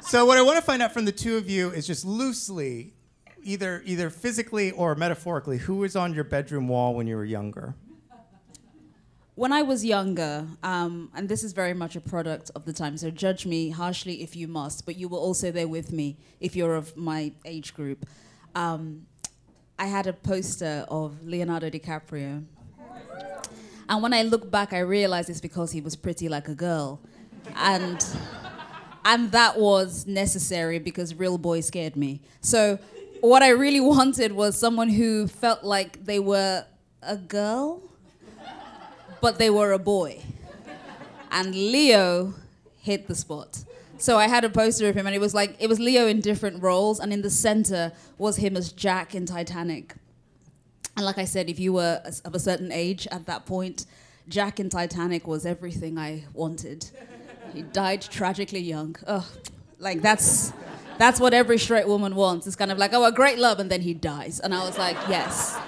[0.00, 2.94] so what I want to find out from the two of you is just loosely,
[3.42, 7.74] either either physically or metaphorically, who was on your bedroom wall when you were younger?
[9.38, 12.96] When I was younger, um, and this is very much a product of the time,
[12.96, 16.56] so judge me harshly if you must, but you were also there with me if
[16.56, 18.04] you're of my age group.
[18.56, 19.06] Um,
[19.78, 22.46] I had a poster of Leonardo DiCaprio.
[23.88, 26.98] And when I look back, I realize it's because he was pretty like a girl.
[27.54, 28.04] And,
[29.04, 32.22] and that was necessary because real boy scared me.
[32.40, 32.80] So
[33.20, 36.66] what I really wanted was someone who felt like they were
[37.02, 37.88] a girl
[39.20, 40.22] but they were a boy.
[41.30, 42.34] And Leo
[42.78, 43.64] hit the spot.
[43.98, 46.20] So I had a poster of him, and it was like it was Leo in
[46.20, 49.94] different roles, and in the center was him as Jack in Titanic.
[50.96, 53.86] And like I said, if you were of a certain age at that point,
[54.28, 56.90] Jack in Titanic was everything I wanted.
[57.52, 58.94] He died tragically young.
[59.06, 59.24] Ugh,
[59.78, 60.52] like that's
[60.98, 62.46] that's what every straight woman wants.
[62.46, 64.38] It's kind of like, oh, a great love, and then he dies.
[64.38, 65.58] And I was like, yes,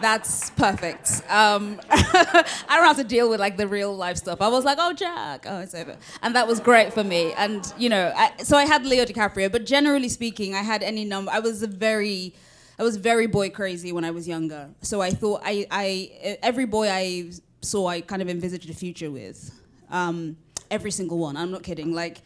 [0.00, 1.22] that's perfect.
[1.28, 4.40] Um, I don't have to deal with like the real life stuff.
[4.40, 7.32] I was like, oh, Jack, oh, it's over, and that was great for me.
[7.34, 11.04] And you know, I, so I had Leo DiCaprio, but generally speaking, I had any
[11.04, 11.30] number.
[11.30, 12.34] I was a very
[12.78, 14.70] I was very boy crazy when I was younger.
[14.80, 19.10] So I thought I, I every boy I saw, I kind of envisaged a future
[19.10, 19.50] with.
[19.90, 20.36] Um,
[20.70, 21.36] every single one.
[21.36, 21.92] I'm not kidding.
[21.92, 22.22] Like,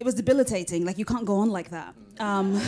[0.00, 0.84] it was debilitating.
[0.84, 1.94] Like, you can't go on like that.
[2.18, 2.60] Um,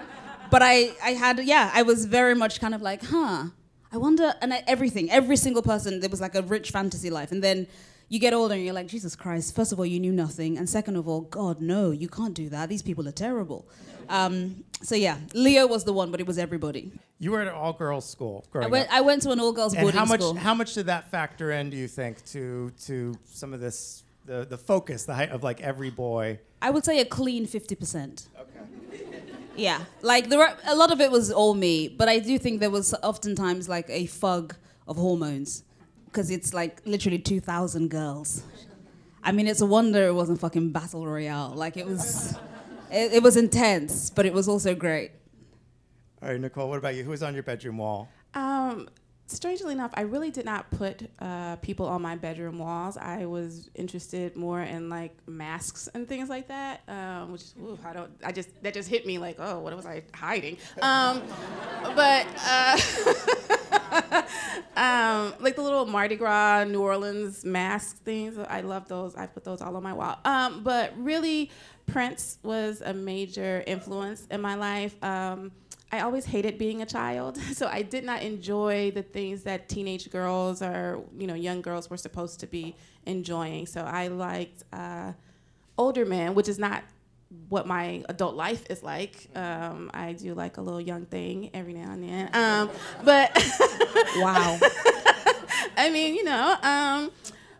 [0.50, 3.46] but I, I had, yeah, I was very much kind of like, huh.
[3.92, 7.32] I wonder, and I, everything, every single person, there was like a rich fantasy life.
[7.32, 7.66] And then
[8.08, 10.58] you get older and you're like, Jesus Christ, first of all, you knew nothing.
[10.58, 12.68] And second of all, God, no, you can't do that.
[12.68, 13.66] These people are terrible.
[14.08, 16.92] Um, so yeah, Leo was the one, but it was everybody.
[17.18, 18.88] You were at an all girls school I went.
[18.92, 20.34] I went to an all girls boarding how much school.
[20.34, 21.68] how much did that factor in?
[21.68, 25.60] Do you think to to some of this the the focus the height of like
[25.60, 26.38] every boy?
[26.62, 28.26] I would say a clean 50%.
[28.40, 29.04] Okay.
[29.58, 32.60] Yeah, like there were, a lot of it was all me, but I do think
[32.60, 34.54] there was oftentimes like a fug
[34.86, 35.64] of hormones
[36.06, 38.42] because it's like literally 2,000 girls.
[39.22, 41.52] I mean, it's a wonder it wasn't fucking battle royale.
[41.54, 42.36] Like it was,
[42.90, 45.10] it, it was intense, but it was also great.
[46.22, 47.04] All right, Nicole, what about you?
[47.04, 48.08] Who was on your bedroom wall?
[48.34, 48.88] Um,
[49.28, 52.96] strangely enough, I really did not put uh, people on my bedroom walls.
[52.96, 57.92] I was interested more in like masks and things like that, um, which ooh, I
[57.92, 58.10] don't.
[58.24, 60.56] I just that just hit me like, oh, what was I hiding?
[60.82, 61.22] Um,
[61.94, 62.78] but uh,
[64.76, 68.38] um, like the little Mardi Gras New Orleans mask things.
[68.38, 69.14] I love those.
[69.14, 70.18] I put those all on my wall.
[70.24, 71.50] Um, but really,
[71.86, 74.94] Prince was a major influence in my life.
[75.90, 80.10] I always hated being a child, so I did not enjoy the things that teenage
[80.10, 82.74] girls or you know young girls were supposed to be
[83.06, 83.66] enjoying.
[83.66, 85.12] So I liked uh,
[85.76, 86.82] older men, which is not
[87.48, 89.28] what my adult life is like.
[89.34, 92.70] Um, I do like a little young thing every now and then, um,
[93.04, 93.30] but
[94.16, 94.58] Wow.
[95.76, 96.56] I mean, you know.
[96.62, 97.10] Um,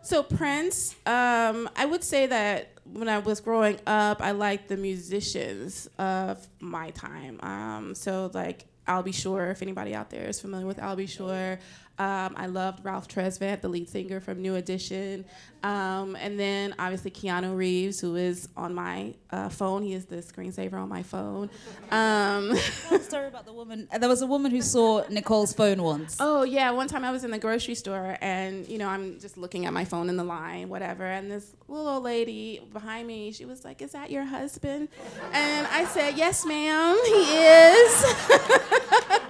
[0.01, 4.77] so Prince, um, I would say that when I was growing up, I liked the
[4.77, 7.39] musicians of my time.
[7.41, 9.11] Um, so like Al B.
[9.11, 11.05] Sure if anybody out there is familiar with Al B.
[11.05, 11.59] Sure.
[11.99, 15.25] Um, I loved Ralph Tresvant, the lead singer from New Edition,
[15.63, 19.83] um, and then obviously Keanu Reeves, who is on my uh, phone.
[19.83, 21.49] He is the screensaver on my phone.
[21.91, 22.55] Um,
[23.01, 23.89] Story about the woman.
[23.99, 26.15] There was a woman who saw Nicole's phone once.
[26.21, 29.37] Oh yeah, one time I was in the grocery store and you know I'm just
[29.37, 33.33] looking at my phone in the line, whatever, and this little old lady behind me,
[33.33, 34.87] she was like, "Is that your husband?"
[35.33, 39.19] And I said, "Yes, ma'am, he is."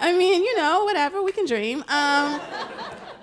[0.00, 1.84] I mean, you know, whatever, we can dream.
[1.88, 2.40] Um,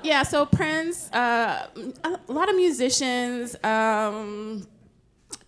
[0.03, 1.67] yeah, so Prince, uh,
[2.03, 3.55] a lot of musicians.
[3.63, 4.67] Um,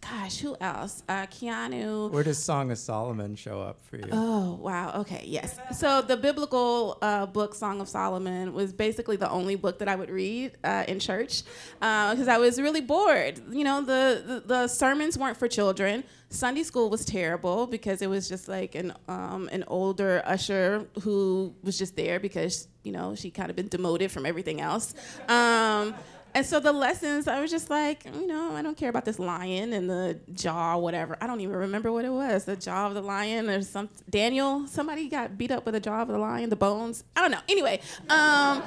[0.09, 1.03] gosh, who else?
[1.07, 2.11] Uh, Keanu.
[2.11, 4.09] Where does Song of Solomon show up for you?
[4.11, 4.99] Oh, wow.
[5.01, 5.57] Okay, yes.
[5.73, 9.95] So the biblical uh, book, Song of Solomon, was basically the only book that I
[9.95, 11.43] would read uh, in church
[11.79, 13.41] because uh, I was really bored.
[13.49, 16.03] You know, the, the, the, sermons weren't for children.
[16.29, 21.53] Sunday school was terrible because it was just like an, um, an older usher who
[21.63, 24.93] was just there because, you know, she kind of been demoted from everything else.
[25.29, 25.95] Um,
[26.35, 29.19] and so the lessons, I was just like, you know, I don't care about this
[29.19, 31.17] lion and the jaw, whatever.
[31.21, 32.43] I don't even remember what it was.
[32.43, 34.67] The jaw of the lion or some Daniel.
[34.67, 37.05] Somebody got beat up with the jaw of the lion, the bones.
[37.15, 37.39] I don't know.
[37.47, 38.61] Anyway, um,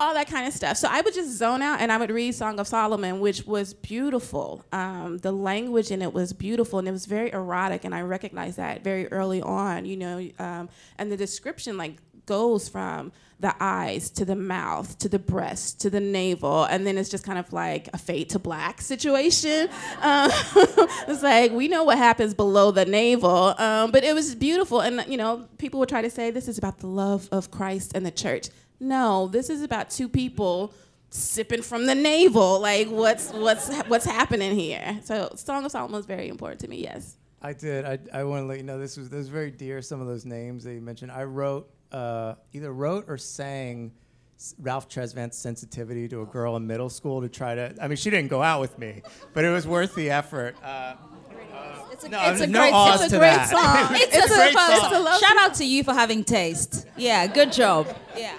[0.00, 0.78] all that kind of stuff.
[0.78, 3.72] So I would just zone out and I would read Song of Solomon, which was
[3.72, 4.64] beautiful.
[4.72, 8.56] Um, the language in it was beautiful and it was very erotic, and I recognized
[8.56, 9.84] that very early on.
[9.84, 15.08] You know, um, and the description like goes from the eyes to the mouth to
[15.08, 18.38] the breast to the navel, and then it's just kind of like a fade to
[18.38, 19.68] black situation.
[20.02, 20.30] Um,
[21.08, 25.04] it's like we know what happens below the navel, um, but it was beautiful, and
[25.08, 28.04] you know people would try to say this is about the love of Christ and
[28.06, 28.48] the church.
[28.78, 30.72] No, this is about two people
[31.10, 32.60] sipping from the navel.
[32.60, 35.00] Like what's what's what's happening here?
[35.04, 36.78] So Song of Solomon is very important to me.
[36.82, 37.16] Yes.
[37.42, 37.84] I did.
[37.84, 39.82] I, I want to let you know this was this was very dear.
[39.82, 41.12] Some of those names that you mentioned.
[41.12, 43.92] I wrote uh, either wrote or sang
[44.58, 47.74] Ralph Tresvant's sensitivity to a girl in middle school to try to.
[47.80, 49.02] I mean, she didn't go out with me,
[49.34, 50.56] but it was worth the effort.
[50.62, 50.94] Uh,
[51.92, 53.50] it's a, no, it's a no great, it's a great that.
[53.50, 53.96] song.
[53.96, 55.04] it's, it's, a, great song.
[55.04, 55.20] song.
[55.20, 56.86] Shout out to you for having taste.
[56.96, 57.94] Yeah, good job.
[58.16, 58.38] Yeah.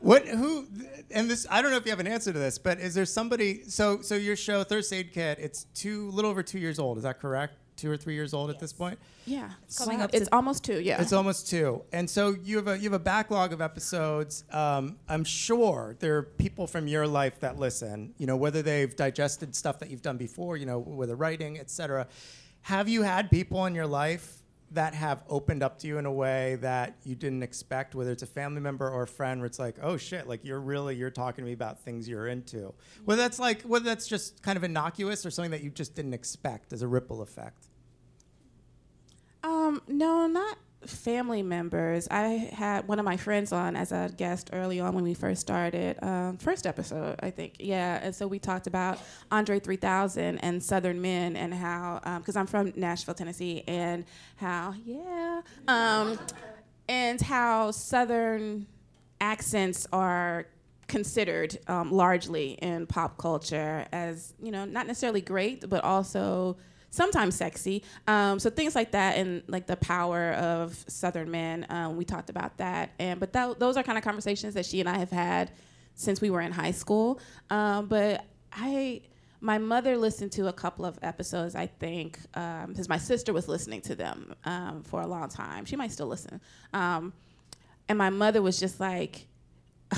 [0.00, 0.26] What?
[0.26, 0.66] Who?
[1.12, 3.06] And this, I don't know if you have an answer to this, but is there
[3.06, 3.62] somebody?
[3.68, 6.96] So, so your show, Thirst Aid Kit, it's two, little over two years old.
[6.98, 7.54] Is that correct?
[7.76, 8.54] Two or three years old yes.
[8.54, 8.98] at this point.
[9.26, 10.10] Yeah, it's coming up.
[10.12, 10.80] It's almost two.
[10.80, 11.82] Yeah, it's almost two.
[11.92, 14.44] And so you have a you have a backlog of episodes.
[14.50, 18.14] Um, I'm sure there are people from your life that listen.
[18.18, 20.56] You know, whether they've digested stuff that you've done before.
[20.56, 22.06] You know, whether writing, etc.
[22.62, 24.35] Have you had people in your life
[24.72, 28.22] that have opened up to you in a way that you didn't expect, whether it's
[28.22, 31.10] a family member or a friend, where it's like, oh shit, like you're really you're
[31.10, 32.74] talking to me about things you're into.
[33.04, 36.14] Whether that's like whether that's just kind of innocuous or something that you just didn't
[36.14, 37.68] expect as a ripple effect.
[39.44, 42.08] Um, no, not family members.
[42.10, 45.40] I had one of my friends on as a guest early on when we first
[45.40, 47.56] started, um, first episode, I think.
[47.58, 48.98] Yeah, and so we talked about
[49.30, 54.04] Andre 3000 and Southern Men and how, because um, I'm from Nashville, Tennessee, and
[54.36, 56.18] how, yeah, um,
[56.88, 58.66] and how Southern
[59.20, 60.46] accents are
[60.86, 66.56] considered um, largely in pop culture as, you know, not necessarily great, but also
[66.90, 67.82] sometimes sexy.
[68.06, 71.66] Um, so things like that, and like the power of Southern men.
[71.68, 74.80] Um, we talked about that, and but that, those are kind of conversations that she
[74.80, 75.50] and I have had
[75.94, 77.20] since we were in high school.
[77.50, 79.02] Um, but I.
[79.38, 83.46] My mother listened to a couple of episodes, I think, because um, my sister was
[83.46, 85.66] listening to them um, for a long time.
[85.66, 86.40] She might still listen.
[86.72, 87.12] Um,
[87.86, 89.26] and my mother was just like,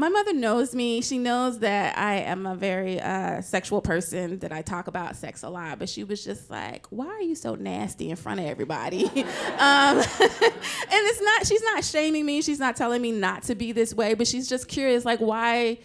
[0.00, 1.02] my mother knows me.
[1.02, 5.42] She knows that I am a very uh, sexual person, that I talk about sex
[5.42, 5.78] a lot.
[5.78, 9.12] But she was just like, "Why are you so nasty in front of everybody?" um,
[9.18, 11.46] and it's not.
[11.46, 12.40] She's not shaming me.
[12.40, 14.14] She's not telling me not to be this way.
[14.14, 15.78] But she's just curious, like, why?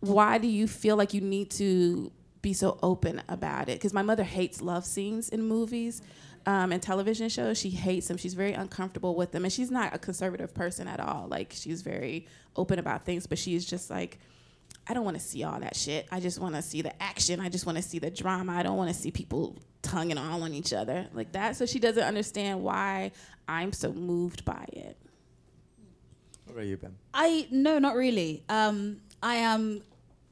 [0.00, 2.10] Why do you feel like you need to
[2.42, 3.78] be so open about it?
[3.78, 6.02] Because my mother hates love scenes in movies
[6.46, 7.58] um, and television shows.
[7.58, 8.16] She hates them.
[8.16, 11.26] She's very uncomfortable with them, and she's not a conservative person at all.
[11.28, 12.26] Like she's very
[12.56, 14.18] open about things, but she's just like,
[14.88, 16.08] I don't want to see all that shit.
[16.10, 17.40] I just want to see the action.
[17.40, 18.52] I just want to see the drama.
[18.52, 21.56] I don't want to see people tonguing on on each other like that.
[21.56, 23.12] So she doesn't understand why
[23.48, 24.96] I'm so moved by it.
[26.46, 26.96] What about you, Ben?
[27.14, 28.42] I no, not really.
[28.48, 29.82] Um, I am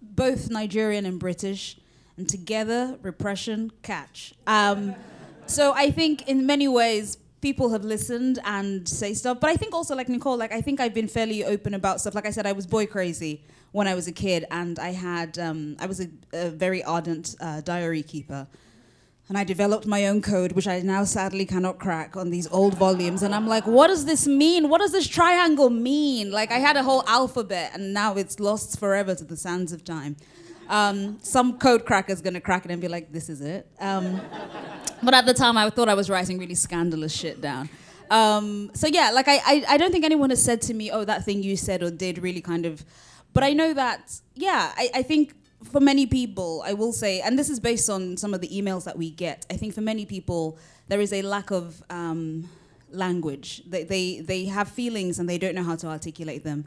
[0.03, 1.79] both Nigerian and British,
[2.19, 4.35] and together repression catch.
[4.47, 4.95] Um,
[5.47, 9.73] so I think in many ways people have listened and say stuff, but I think
[9.73, 12.15] also like Nicole, like I think I've been fairly open about stuff.
[12.15, 15.39] Like I said, I was boy crazy when I was a kid, and I had
[15.39, 18.47] um, I was a, a very ardent uh, diary keeper.
[19.29, 22.73] And I developed my own code, which I now sadly cannot crack on these old
[22.79, 23.23] volumes.
[23.23, 24.71] And I'm like, what does this mean?
[24.71, 26.31] What does this triangle mean?
[26.31, 29.85] Like, I had a whole alphabet, and now it's lost forever to the sands of
[29.85, 30.17] time.
[30.69, 33.67] Um, some code cracker is gonna crack it and be like, this is it.
[33.81, 34.21] Um,
[35.03, 37.69] but at the time, I thought I was writing really scandalous shit down.
[38.11, 41.05] Um, so yeah, like I, I, I don't think anyone has said to me, oh,
[41.05, 42.85] that thing you said or did really kind of.
[43.33, 47.39] But I know that, yeah, I, I think for many people, I will say, and
[47.39, 49.45] this is based on some of the emails that we get.
[49.51, 50.59] I think for many people,
[50.89, 52.49] there is a lack of um,
[52.91, 53.63] language.
[53.67, 56.65] They, they, they have feelings and they don't know how to articulate them.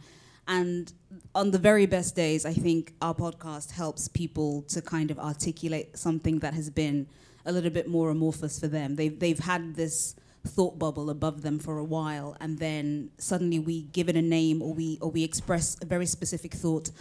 [0.47, 0.91] And
[1.35, 5.97] on the very best days, I think our podcast helps people to kind of articulate
[5.97, 7.07] something that has been
[7.45, 8.95] a little bit more amorphous for them.
[8.95, 10.15] They've, they've had this
[10.45, 14.61] thought bubble above them for a while, and then suddenly we give it a name
[14.61, 16.91] or we, or we express a very specific thought,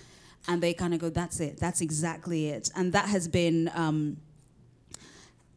[0.49, 2.70] and they kind of go, That's it, that's exactly it.
[2.76, 3.70] And that has been.
[3.74, 4.18] Um,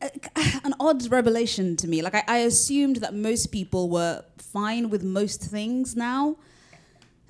[0.66, 2.02] an odd revelation to me.
[2.02, 6.36] Like I, I, assumed that most people were fine with most things now,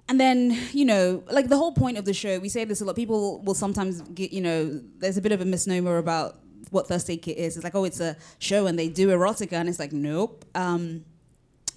[0.10, 2.86] and then you know like the whole point of the show we say this a
[2.86, 6.38] lot people will sometimes get you know there's a bit of a misnomer about
[6.74, 7.56] what Thirst Aid Kit is.
[7.56, 10.45] It's like oh it's a show and they do erotica and it's like nope.
[10.56, 11.06] Um,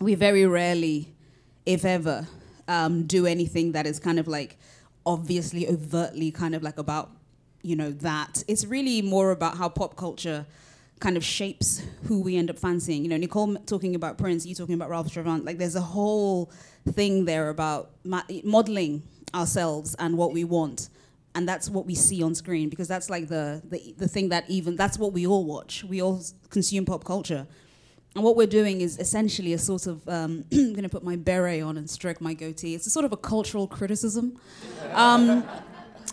[0.01, 1.15] we very rarely
[1.65, 2.27] if ever
[2.69, 4.59] um, do anything that is kind of like
[5.05, 7.11] obviously overtly kind of like about
[7.63, 8.43] you know that.
[8.49, 10.47] It's really more about how pop culture
[10.99, 13.03] kind of shapes who we end up fancying.
[13.03, 15.45] You know nicole talking about prince you talking about ralph Tresvant.
[15.45, 16.51] like there's a whole
[16.93, 19.03] thing there about modeling
[19.35, 20.89] ourselves and what we want.
[21.35, 24.49] And that's what we see on screen because that's like the, the the thing that
[24.49, 25.85] even that's what we all watch.
[25.85, 27.47] We all consume pop culture.
[28.15, 31.17] And what we're doing is essentially a sort of um, i'm going to put my
[31.17, 32.75] beret on and stroke my goatee.
[32.75, 34.41] It's a sort of a cultural criticism.
[34.95, 35.45] Um,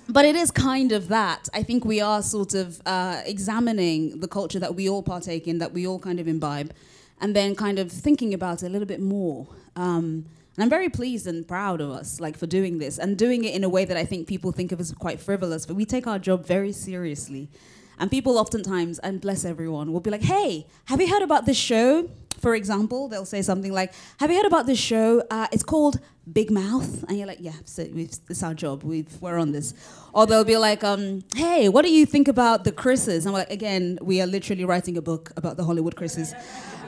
[0.10, 1.48] but it is kind of that.
[1.54, 5.60] I think we are sort of uh, examining the culture that we all partake in,
[5.60, 6.74] that we all kind of imbibe,
[7.22, 9.48] and then kind of thinking about it a little bit more.
[9.76, 10.26] Um,
[10.56, 13.56] and I'm very pleased and proud of us, like for doing this and doing it
[13.56, 15.66] in a way that I think people think of as quite frivolous.
[15.66, 17.50] But we take our job very seriously,
[17.98, 21.58] and people oftentimes, and bless everyone, will be like, "Hey, have you heard about this
[21.58, 25.24] show?" For example, they'll say something like, "Have you heard about this show?
[25.32, 26.00] Uh, it's called
[26.32, 28.84] Big Mouth," and you're like, "Yeah, so it's our job.
[28.84, 29.74] We've, we're on this."
[30.14, 33.40] Or they'll be like, um, "Hey, what do you think about the Chris's?" And I'm
[33.40, 36.36] like, "Again, we are literally writing a book about the Hollywood Chris's."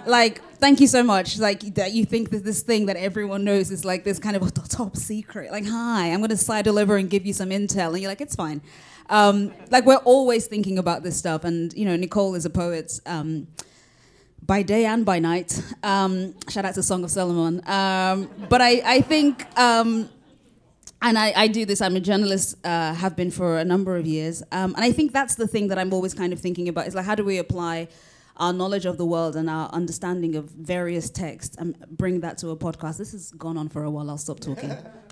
[0.08, 3.72] Like thank you so much like that you think that this thing that everyone knows
[3.72, 5.52] is like this kind of top secret.
[5.52, 7.90] Like hi i'm going to sidle over and give you some intel.
[7.90, 8.62] And you're like it's fine.
[9.10, 11.44] Um, like we're always thinking about this stuff.
[11.44, 13.48] And you know nicole is a poet um,
[14.42, 15.62] by day and by night.
[15.84, 17.62] Um, shout out to song of solomon.
[17.68, 20.10] Um, but I, I think um,
[21.02, 24.08] and I, I, do this i'm a journalist uh, have been for a number of
[24.08, 24.42] years.
[24.52, 26.96] Um, and i think that's the thing that i'm always kind of thinking about is
[26.96, 27.88] like how do we apply
[28.38, 32.50] our knowledge of the world and our understanding of various texts and bring that to
[32.50, 32.98] a podcast.
[32.98, 34.10] This has gone on for a while.
[34.10, 34.76] I'll stop talking.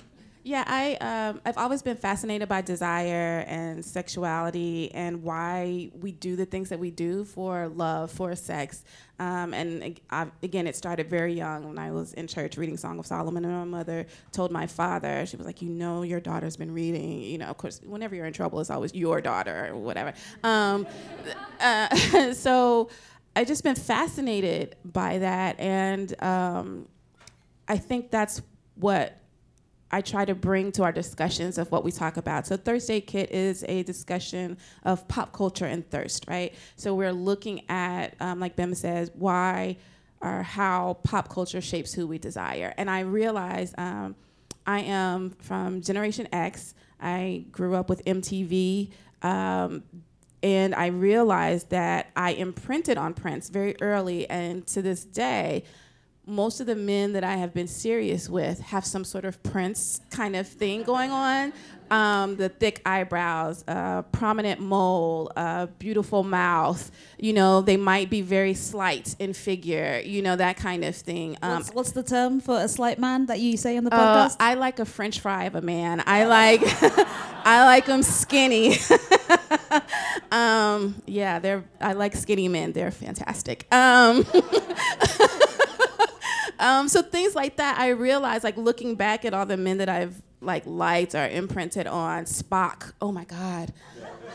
[0.46, 6.36] Yeah, I um, I've always been fascinated by desire and sexuality and why we do
[6.36, 8.84] the things that we do for love, for sex.
[9.20, 13.00] Um, and I, again, it started very young when I was in church reading Song
[13.00, 16.58] of Solomon, and my mother told my father, she was like, "You know, your daughter's
[16.58, 17.22] been reading.
[17.22, 20.14] You know, of course, whenever you're in trouble, it's always your daughter or whatever."
[20.44, 20.86] Um,
[21.62, 22.90] uh, so
[23.36, 26.88] I just been fascinated by that, and um,
[27.68, 28.42] I think that's
[28.76, 29.18] what
[29.94, 32.48] I try to bring to our discussions of what we talk about.
[32.48, 36.56] So Thirst Aid Kit is a discussion of pop culture and thirst, right?
[36.76, 39.78] So we're looking at, um, like Bema says, why
[40.20, 42.74] or how pop culture shapes who we desire.
[42.78, 44.16] And I realize um,
[44.66, 46.74] I am from Generation X.
[47.00, 48.90] I grew up with MTV.
[49.22, 49.84] Um,
[50.44, 55.64] and I realized that I imprinted on Prince very early, and to this day,
[56.26, 60.00] most of the men that I have been serious with have some sort of Prince
[60.10, 61.54] kind of thing going on.
[61.92, 66.90] Um, the thick eyebrows, uh, prominent mole, uh, beautiful mouth.
[67.20, 70.02] You know, they might be very slight in figure.
[70.04, 71.38] You know that kind of thing.
[71.42, 74.00] Um, what's, what's, the term for a slight man that you say on the uh,
[74.00, 74.34] podcast?
[74.34, 76.02] Uh, I like a French fry of a man.
[76.08, 76.62] I like,
[77.46, 78.78] I like them skinny.
[80.34, 81.64] um, yeah, they're.
[81.80, 82.74] I like skinny men.
[82.74, 83.72] They're fantastic.
[83.72, 84.26] Um,
[86.60, 89.90] um, so things like that, I realized, like looking back at all the men that
[89.90, 92.94] I've like liked or imprinted on, Spock.
[93.00, 93.74] Oh my God.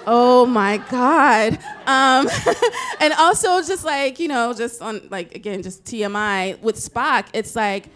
[0.07, 1.59] Oh my God.
[1.85, 2.29] Um,
[3.01, 7.57] and also just like, you know, just on like again, just TMI with Spock, it's
[7.57, 7.87] like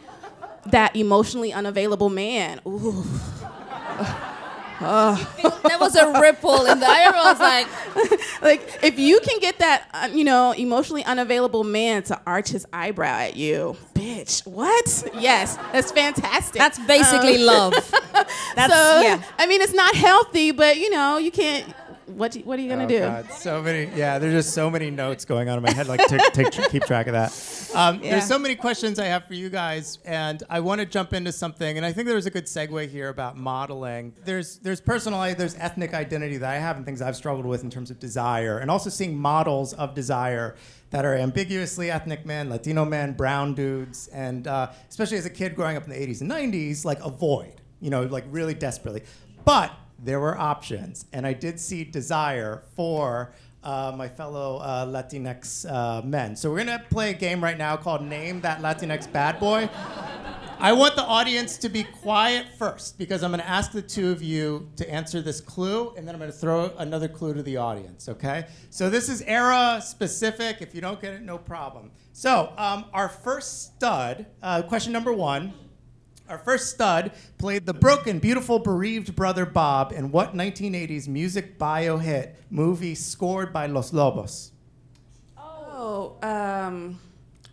[0.67, 2.61] that emotionally unavailable man.
[2.67, 3.05] Ooh.
[4.85, 5.61] Oh.
[5.67, 9.89] there was a ripple in the Everyone was like, like if you can get that,
[9.93, 15.05] uh, you know, emotionally unavailable man to arch his eyebrow at you, bitch, what?
[15.15, 16.59] Yes, that's fantastic.
[16.59, 17.73] That's basically um, love.
[18.55, 19.23] That's so, yeah.
[19.39, 21.67] I mean, it's not healthy, but you know, you can't
[22.17, 23.01] what what are you gonna oh, do?
[23.01, 23.91] God, so many.
[23.97, 25.89] Yeah, there's just so many notes going on in my head.
[25.89, 27.33] Like to take, keep track of that.
[27.75, 28.13] Um, yeah.
[28.13, 31.33] There's so many questions I have for you guys, and I want to jump into
[31.33, 31.77] something.
[31.77, 34.15] And I think there's a good segue here about modeling.
[34.25, 37.71] There's there's personal, there's ethnic identity that I have, and things I've struggled with in
[37.71, 40.57] terms of desire, and also seeing models of desire
[40.91, 45.55] that are ambiguously ethnic men, Latino men, brown dudes, and uh, especially as a kid
[45.55, 49.03] growing up in the 80s and 90s, like avoid you know, like really desperately.
[49.45, 49.73] But
[50.03, 53.33] there were options, and I did see desire for
[53.63, 56.35] uh, my fellow uh, Latinx uh, men.
[56.35, 59.71] So we're gonna play a game right now called Name That Latinx Bad Boy.
[60.59, 64.23] I want the audience to be quiet first because I'm gonna ask the two of
[64.23, 68.09] you to answer this clue, and then I'm gonna throw another clue to the audience.
[68.09, 68.47] Okay?
[68.71, 70.59] So this is era specific.
[70.61, 71.91] If you don't get it, no problem.
[72.13, 75.53] So um, our first stud, uh, question number one.
[76.33, 81.99] Our first stud played the broken, beautiful, bereaved brother Bob in what 1980s music bio
[81.99, 84.53] hit movie scored by Los Lobos?
[85.37, 86.99] Oh, um,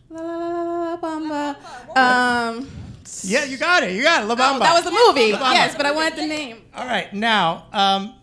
[0.09, 1.97] la la la la la bamba.
[1.97, 2.71] Um,
[3.23, 3.91] Yeah, you got it.
[3.97, 4.27] You got it.
[4.27, 4.55] La Bamba.
[4.55, 5.31] oh, that was the movie.
[5.31, 6.61] Yes, but I wanted the name.
[6.73, 8.15] All right, now, um,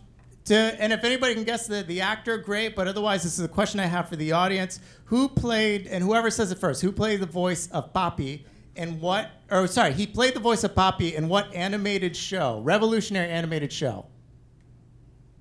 [0.46, 3.48] to, and if anybody can guess the, the actor, great, but otherwise, this is a
[3.48, 4.80] question I have for the audience.
[5.04, 8.44] Who played, and whoever says it first, who played the voice of Papi
[8.76, 13.30] in what, or sorry, he played the voice of Papi in what animated show, revolutionary
[13.30, 14.06] animated show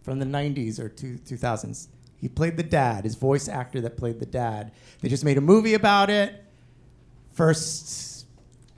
[0.03, 1.87] from the 90s or two, 2000s?
[2.17, 4.71] He played the dad, his voice actor that played the dad.
[5.01, 6.43] They just made a movie about it.
[7.33, 8.25] First,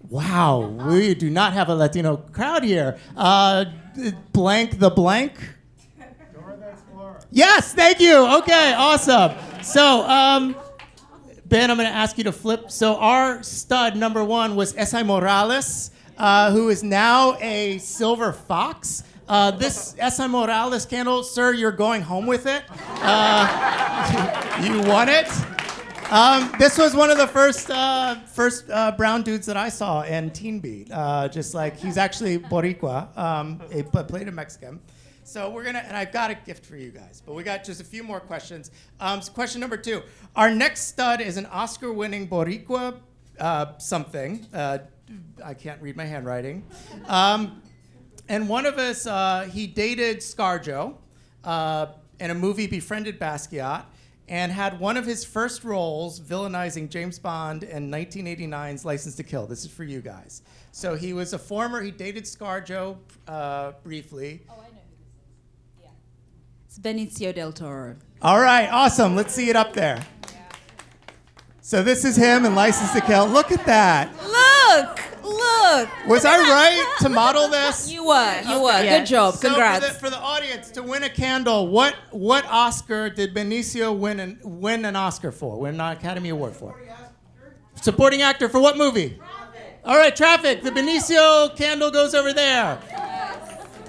[0.10, 2.98] wow, we do not have a Latino crowd here.
[3.16, 3.66] Uh,
[4.34, 5.34] blank the blank.
[7.30, 8.16] Yes, thank you.
[8.40, 9.34] Okay, awesome.
[9.62, 10.56] So, um,
[11.50, 12.70] Ben, I'm going to ask you to flip.
[12.70, 19.04] So, our stud number one was Esai Morales, uh, who is now a silver fox.
[19.30, 22.64] Uh, this Esai Morales candle, sir, you're going home with it.
[23.02, 25.30] Uh, you won it.
[26.12, 30.02] Um, this was one of the first uh, first uh, brown dudes that I saw
[30.02, 30.92] in Teen Beat.
[30.92, 34.82] Uh, just like he's actually Boricua, um, he played a Mexican.
[35.28, 37.82] So we're gonna, and I've got a gift for you guys, but we got just
[37.82, 38.72] a few more questions.
[39.02, 40.02] Um, so question number two:
[40.38, 42.96] Our next stud is an Oscar-winning Boricua
[43.40, 44.46] uh, something.
[44.54, 44.80] Uh,
[45.44, 46.66] I can't read my handwriting.
[47.08, 47.62] Um,
[48.30, 50.96] and one of us, uh, he dated ScarJo
[51.44, 51.88] uh,
[52.20, 53.84] in a movie Befriended Basquiat,
[54.30, 59.48] and had one of his first roles villainizing James Bond in 1989's License to Kill.
[59.48, 60.42] This is for you guys.
[60.72, 61.82] So he was a former.
[61.82, 62.98] He dated ScarJo
[63.28, 64.42] uh, briefly.
[64.50, 65.82] Oh, I know who this is.
[65.82, 65.90] Yeah.
[66.66, 67.96] It's Benicio del Toro.
[68.22, 69.16] All right, awesome.
[69.16, 70.00] Let's see it up there.
[71.62, 73.28] So this is him in License to Kill.
[73.28, 74.10] Look at that.
[74.24, 75.00] Look!
[75.24, 75.90] Look!
[76.08, 77.92] Was I right to model this?
[77.92, 78.42] You were.
[78.48, 78.82] You were.
[78.82, 79.36] Good job.
[79.36, 79.86] So Congrats.
[79.86, 84.20] for the, for the audience to win a candle, what what Oscar did Benicio win
[84.22, 85.60] an, win an Oscar for?
[85.60, 86.80] Win an Academy Award for?
[87.82, 89.18] Supporting actor for what movie?
[89.18, 89.80] Traffic.
[89.84, 90.64] All right, Traffic.
[90.64, 92.80] The Benicio candle goes over there.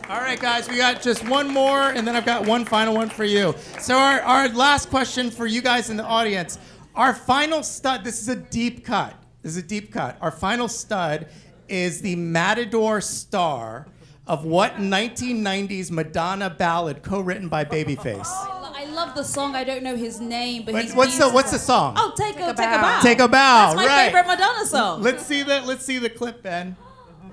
[0.08, 3.10] All right, guys, we got just one more, and then I've got one final one
[3.10, 3.54] for you.
[3.78, 6.58] So our, our last question for you guys in the audience.
[6.94, 9.14] Our final stud, this is a deep cut.
[9.42, 10.16] This is a deep cut.
[10.22, 11.28] Our final stud
[11.68, 13.86] is the Matador star
[14.26, 18.24] of what 1990s Madonna ballad co-written by Babyface?
[18.24, 19.54] I love the song.
[19.54, 21.28] I don't know his name, but What's, he's what's the.
[21.28, 21.96] What's the song?
[21.98, 22.80] Oh, take, a, take a bow.
[22.80, 23.00] bow.
[23.02, 23.74] Take a bow.
[23.74, 24.06] That's my right.
[24.06, 25.02] favorite Madonna song.
[25.02, 26.76] Let's see the Let's see the clip, Ben.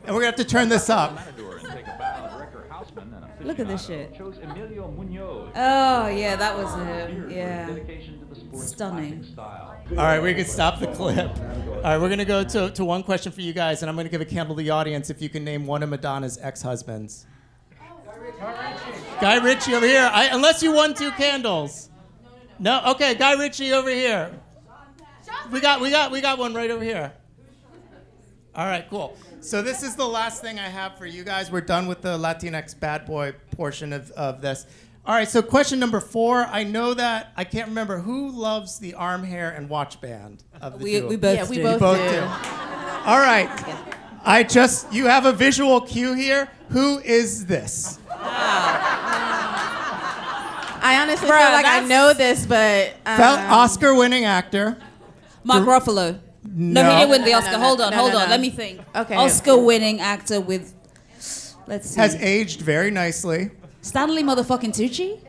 [0.03, 1.17] And we're gonna have to turn this up.
[3.45, 4.15] Look at this shit.
[4.15, 5.51] Chose Emilio Munoz.
[5.55, 7.29] Oh yeah, that was him.
[7.29, 7.67] Yeah.
[7.67, 9.17] Dedication to the sport's Stunning.
[9.19, 9.77] classic style.
[9.91, 11.29] All right, we can stop the clip.
[11.37, 14.09] All right, we're gonna go to, to one question for you guys, and I'm gonna
[14.09, 17.27] give a candle to the audience if you can name one of Madonna's ex-husbands.
[19.21, 20.09] Guy Ritchie over here.
[20.11, 21.89] I, unless you won two candles.
[22.59, 24.31] No, okay, Guy Ritchie over here.
[25.51, 27.13] We got we got we got one right over here.
[28.55, 29.17] All right, cool.
[29.41, 31.51] So this is the last thing I have for you guys.
[31.51, 34.65] We're done with the Latinx bad boy portion of, of this.
[35.05, 36.45] All right, so question number four.
[36.45, 40.79] I know that I can't remember who loves the arm hair and watch band of
[40.79, 41.09] the We, duo.
[41.09, 41.63] we both Yeah, we do.
[41.63, 42.09] both both do.
[42.15, 42.21] do.
[42.21, 43.49] All right.
[44.23, 46.49] I just you have a visual cue here.
[46.69, 47.99] Who is this?
[50.87, 54.77] I honestly Bruh, feel like I know this, but um, Oscar-winning actor.
[55.43, 56.19] Mark Ruffalo.
[56.47, 56.89] No, No.
[56.91, 57.51] he didn't win the No, no, Oscar.
[57.53, 58.25] no, hold on, no, hold no, on.
[58.25, 58.29] no.
[58.31, 58.81] Let me think.
[58.95, 59.15] Okay.
[59.15, 60.73] Oscar-winning actor with.
[61.67, 61.99] Let's see.
[61.99, 63.49] Has aged very nicely.
[63.81, 65.19] Stanley motherfucking Tucci.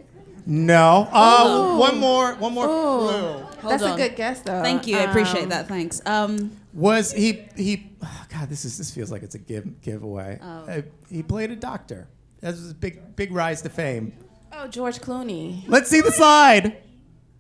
[0.47, 1.09] No.
[1.11, 2.35] Uh, one more.
[2.35, 2.69] One more Ooh.
[2.69, 3.33] clue.
[3.63, 3.93] Hold that's on.
[3.93, 4.63] a good guess, though.
[4.63, 4.97] Thank you.
[4.97, 5.67] I appreciate Um, that.
[5.69, 6.01] Thanks.
[6.07, 7.45] Um, Was he?
[7.57, 7.91] He.
[8.03, 10.39] oh, God, this is this feels like it's a give giveaway.
[10.43, 10.47] Oh.
[10.47, 12.07] Uh, he played a doctor.
[12.43, 14.13] That was a big big rise to fame.
[14.53, 15.65] Oh, George Clooney.
[15.67, 16.77] Let's see the slide.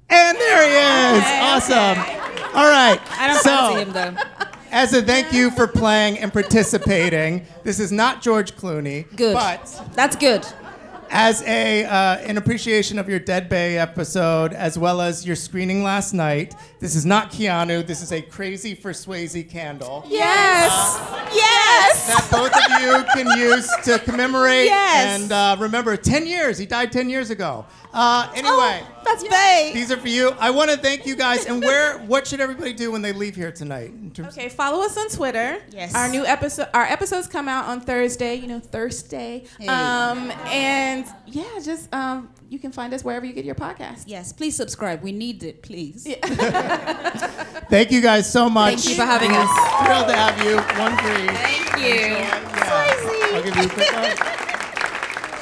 [0.08, 1.24] And there he is.
[1.42, 1.98] Awesome.
[2.54, 3.00] All right.
[3.18, 4.14] I don't so, him though.
[4.70, 9.14] as a thank you for playing and participating, this is not George Clooney.
[9.16, 9.34] Good.
[9.34, 10.46] But That's good.
[11.10, 15.82] as a uh, in appreciation of your Dead Bay episode, as well as your screening
[15.82, 16.54] last night.
[16.80, 17.84] This is not Keanu.
[17.86, 20.70] This is a Crazy for Swayze candle Yes.
[21.34, 22.06] yes.
[22.08, 25.20] that both of you can use to commemorate Yes.
[25.20, 26.58] and uh, remember 10 years.
[26.58, 27.66] He died 10 years ago.
[27.96, 28.82] Uh, anyway.
[29.04, 29.70] That's Bay.
[29.72, 30.36] These are for you.
[30.38, 31.46] I want to thank you guys.
[31.46, 31.98] And where?
[32.00, 33.90] What should everybody do when they leave here tonight?
[33.90, 35.62] In terms Okay, follow us on Twitter.
[35.70, 35.94] Yes.
[35.94, 38.34] Our new episode, our episodes come out on Thursday.
[38.34, 39.44] You know, Thursday.
[39.66, 44.04] Um, and yeah, just um, you can find us wherever you get your podcast.
[44.06, 45.02] Yes, please subscribe.
[45.02, 46.04] We need it, please.
[47.66, 48.74] Thank you guys so much.
[48.74, 49.48] Thank you for having us.
[49.86, 50.56] Thrilled to have you.
[50.78, 51.38] One for each.
[51.38, 52.16] Thank you.
[52.16, 53.32] Yeah.
[53.32, 54.36] I'll give you a quick one.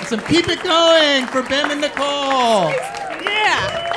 [0.07, 2.71] Some keep it going for Bim and Nicole.
[3.23, 3.93] Yeah.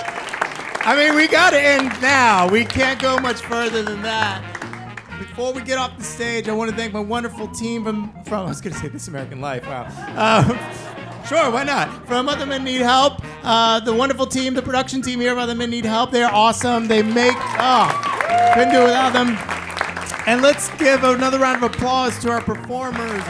[0.82, 2.50] I mean, we got to end now.
[2.50, 4.42] We can't go much further than that.
[5.20, 8.46] Before we get off the stage, I want to thank my wonderful team from, from
[8.46, 9.66] I was going to say This American Life.
[9.66, 9.88] Wow.
[10.16, 12.08] Um, sure, why not?
[12.08, 15.56] From Other Men Need Help, uh, the wonderful team, the production team here of Other
[15.56, 16.12] Men Need Help.
[16.12, 16.88] They're awesome.
[16.88, 19.38] They make, oh, couldn't do it without them.
[20.26, 23.24] And let's give another round of applause to our performers.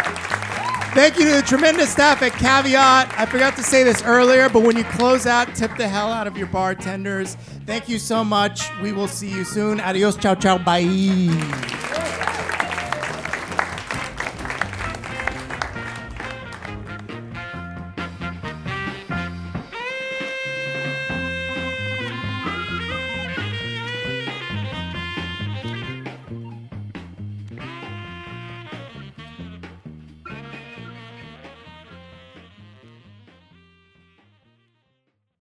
[0.98, 3.14] Thank you to the tremendous staff at Caveat.
[3.20, 6.26] I forgot to say this earlier, but when you close out, tip the hell out
[6.26, 7.36] of your bartenders.
[7.68, 8.64] Thank you so much.
[8.82, 9.80] We will see you soon.
[9.80, 11.97] Adios, ciao, ciao, bye.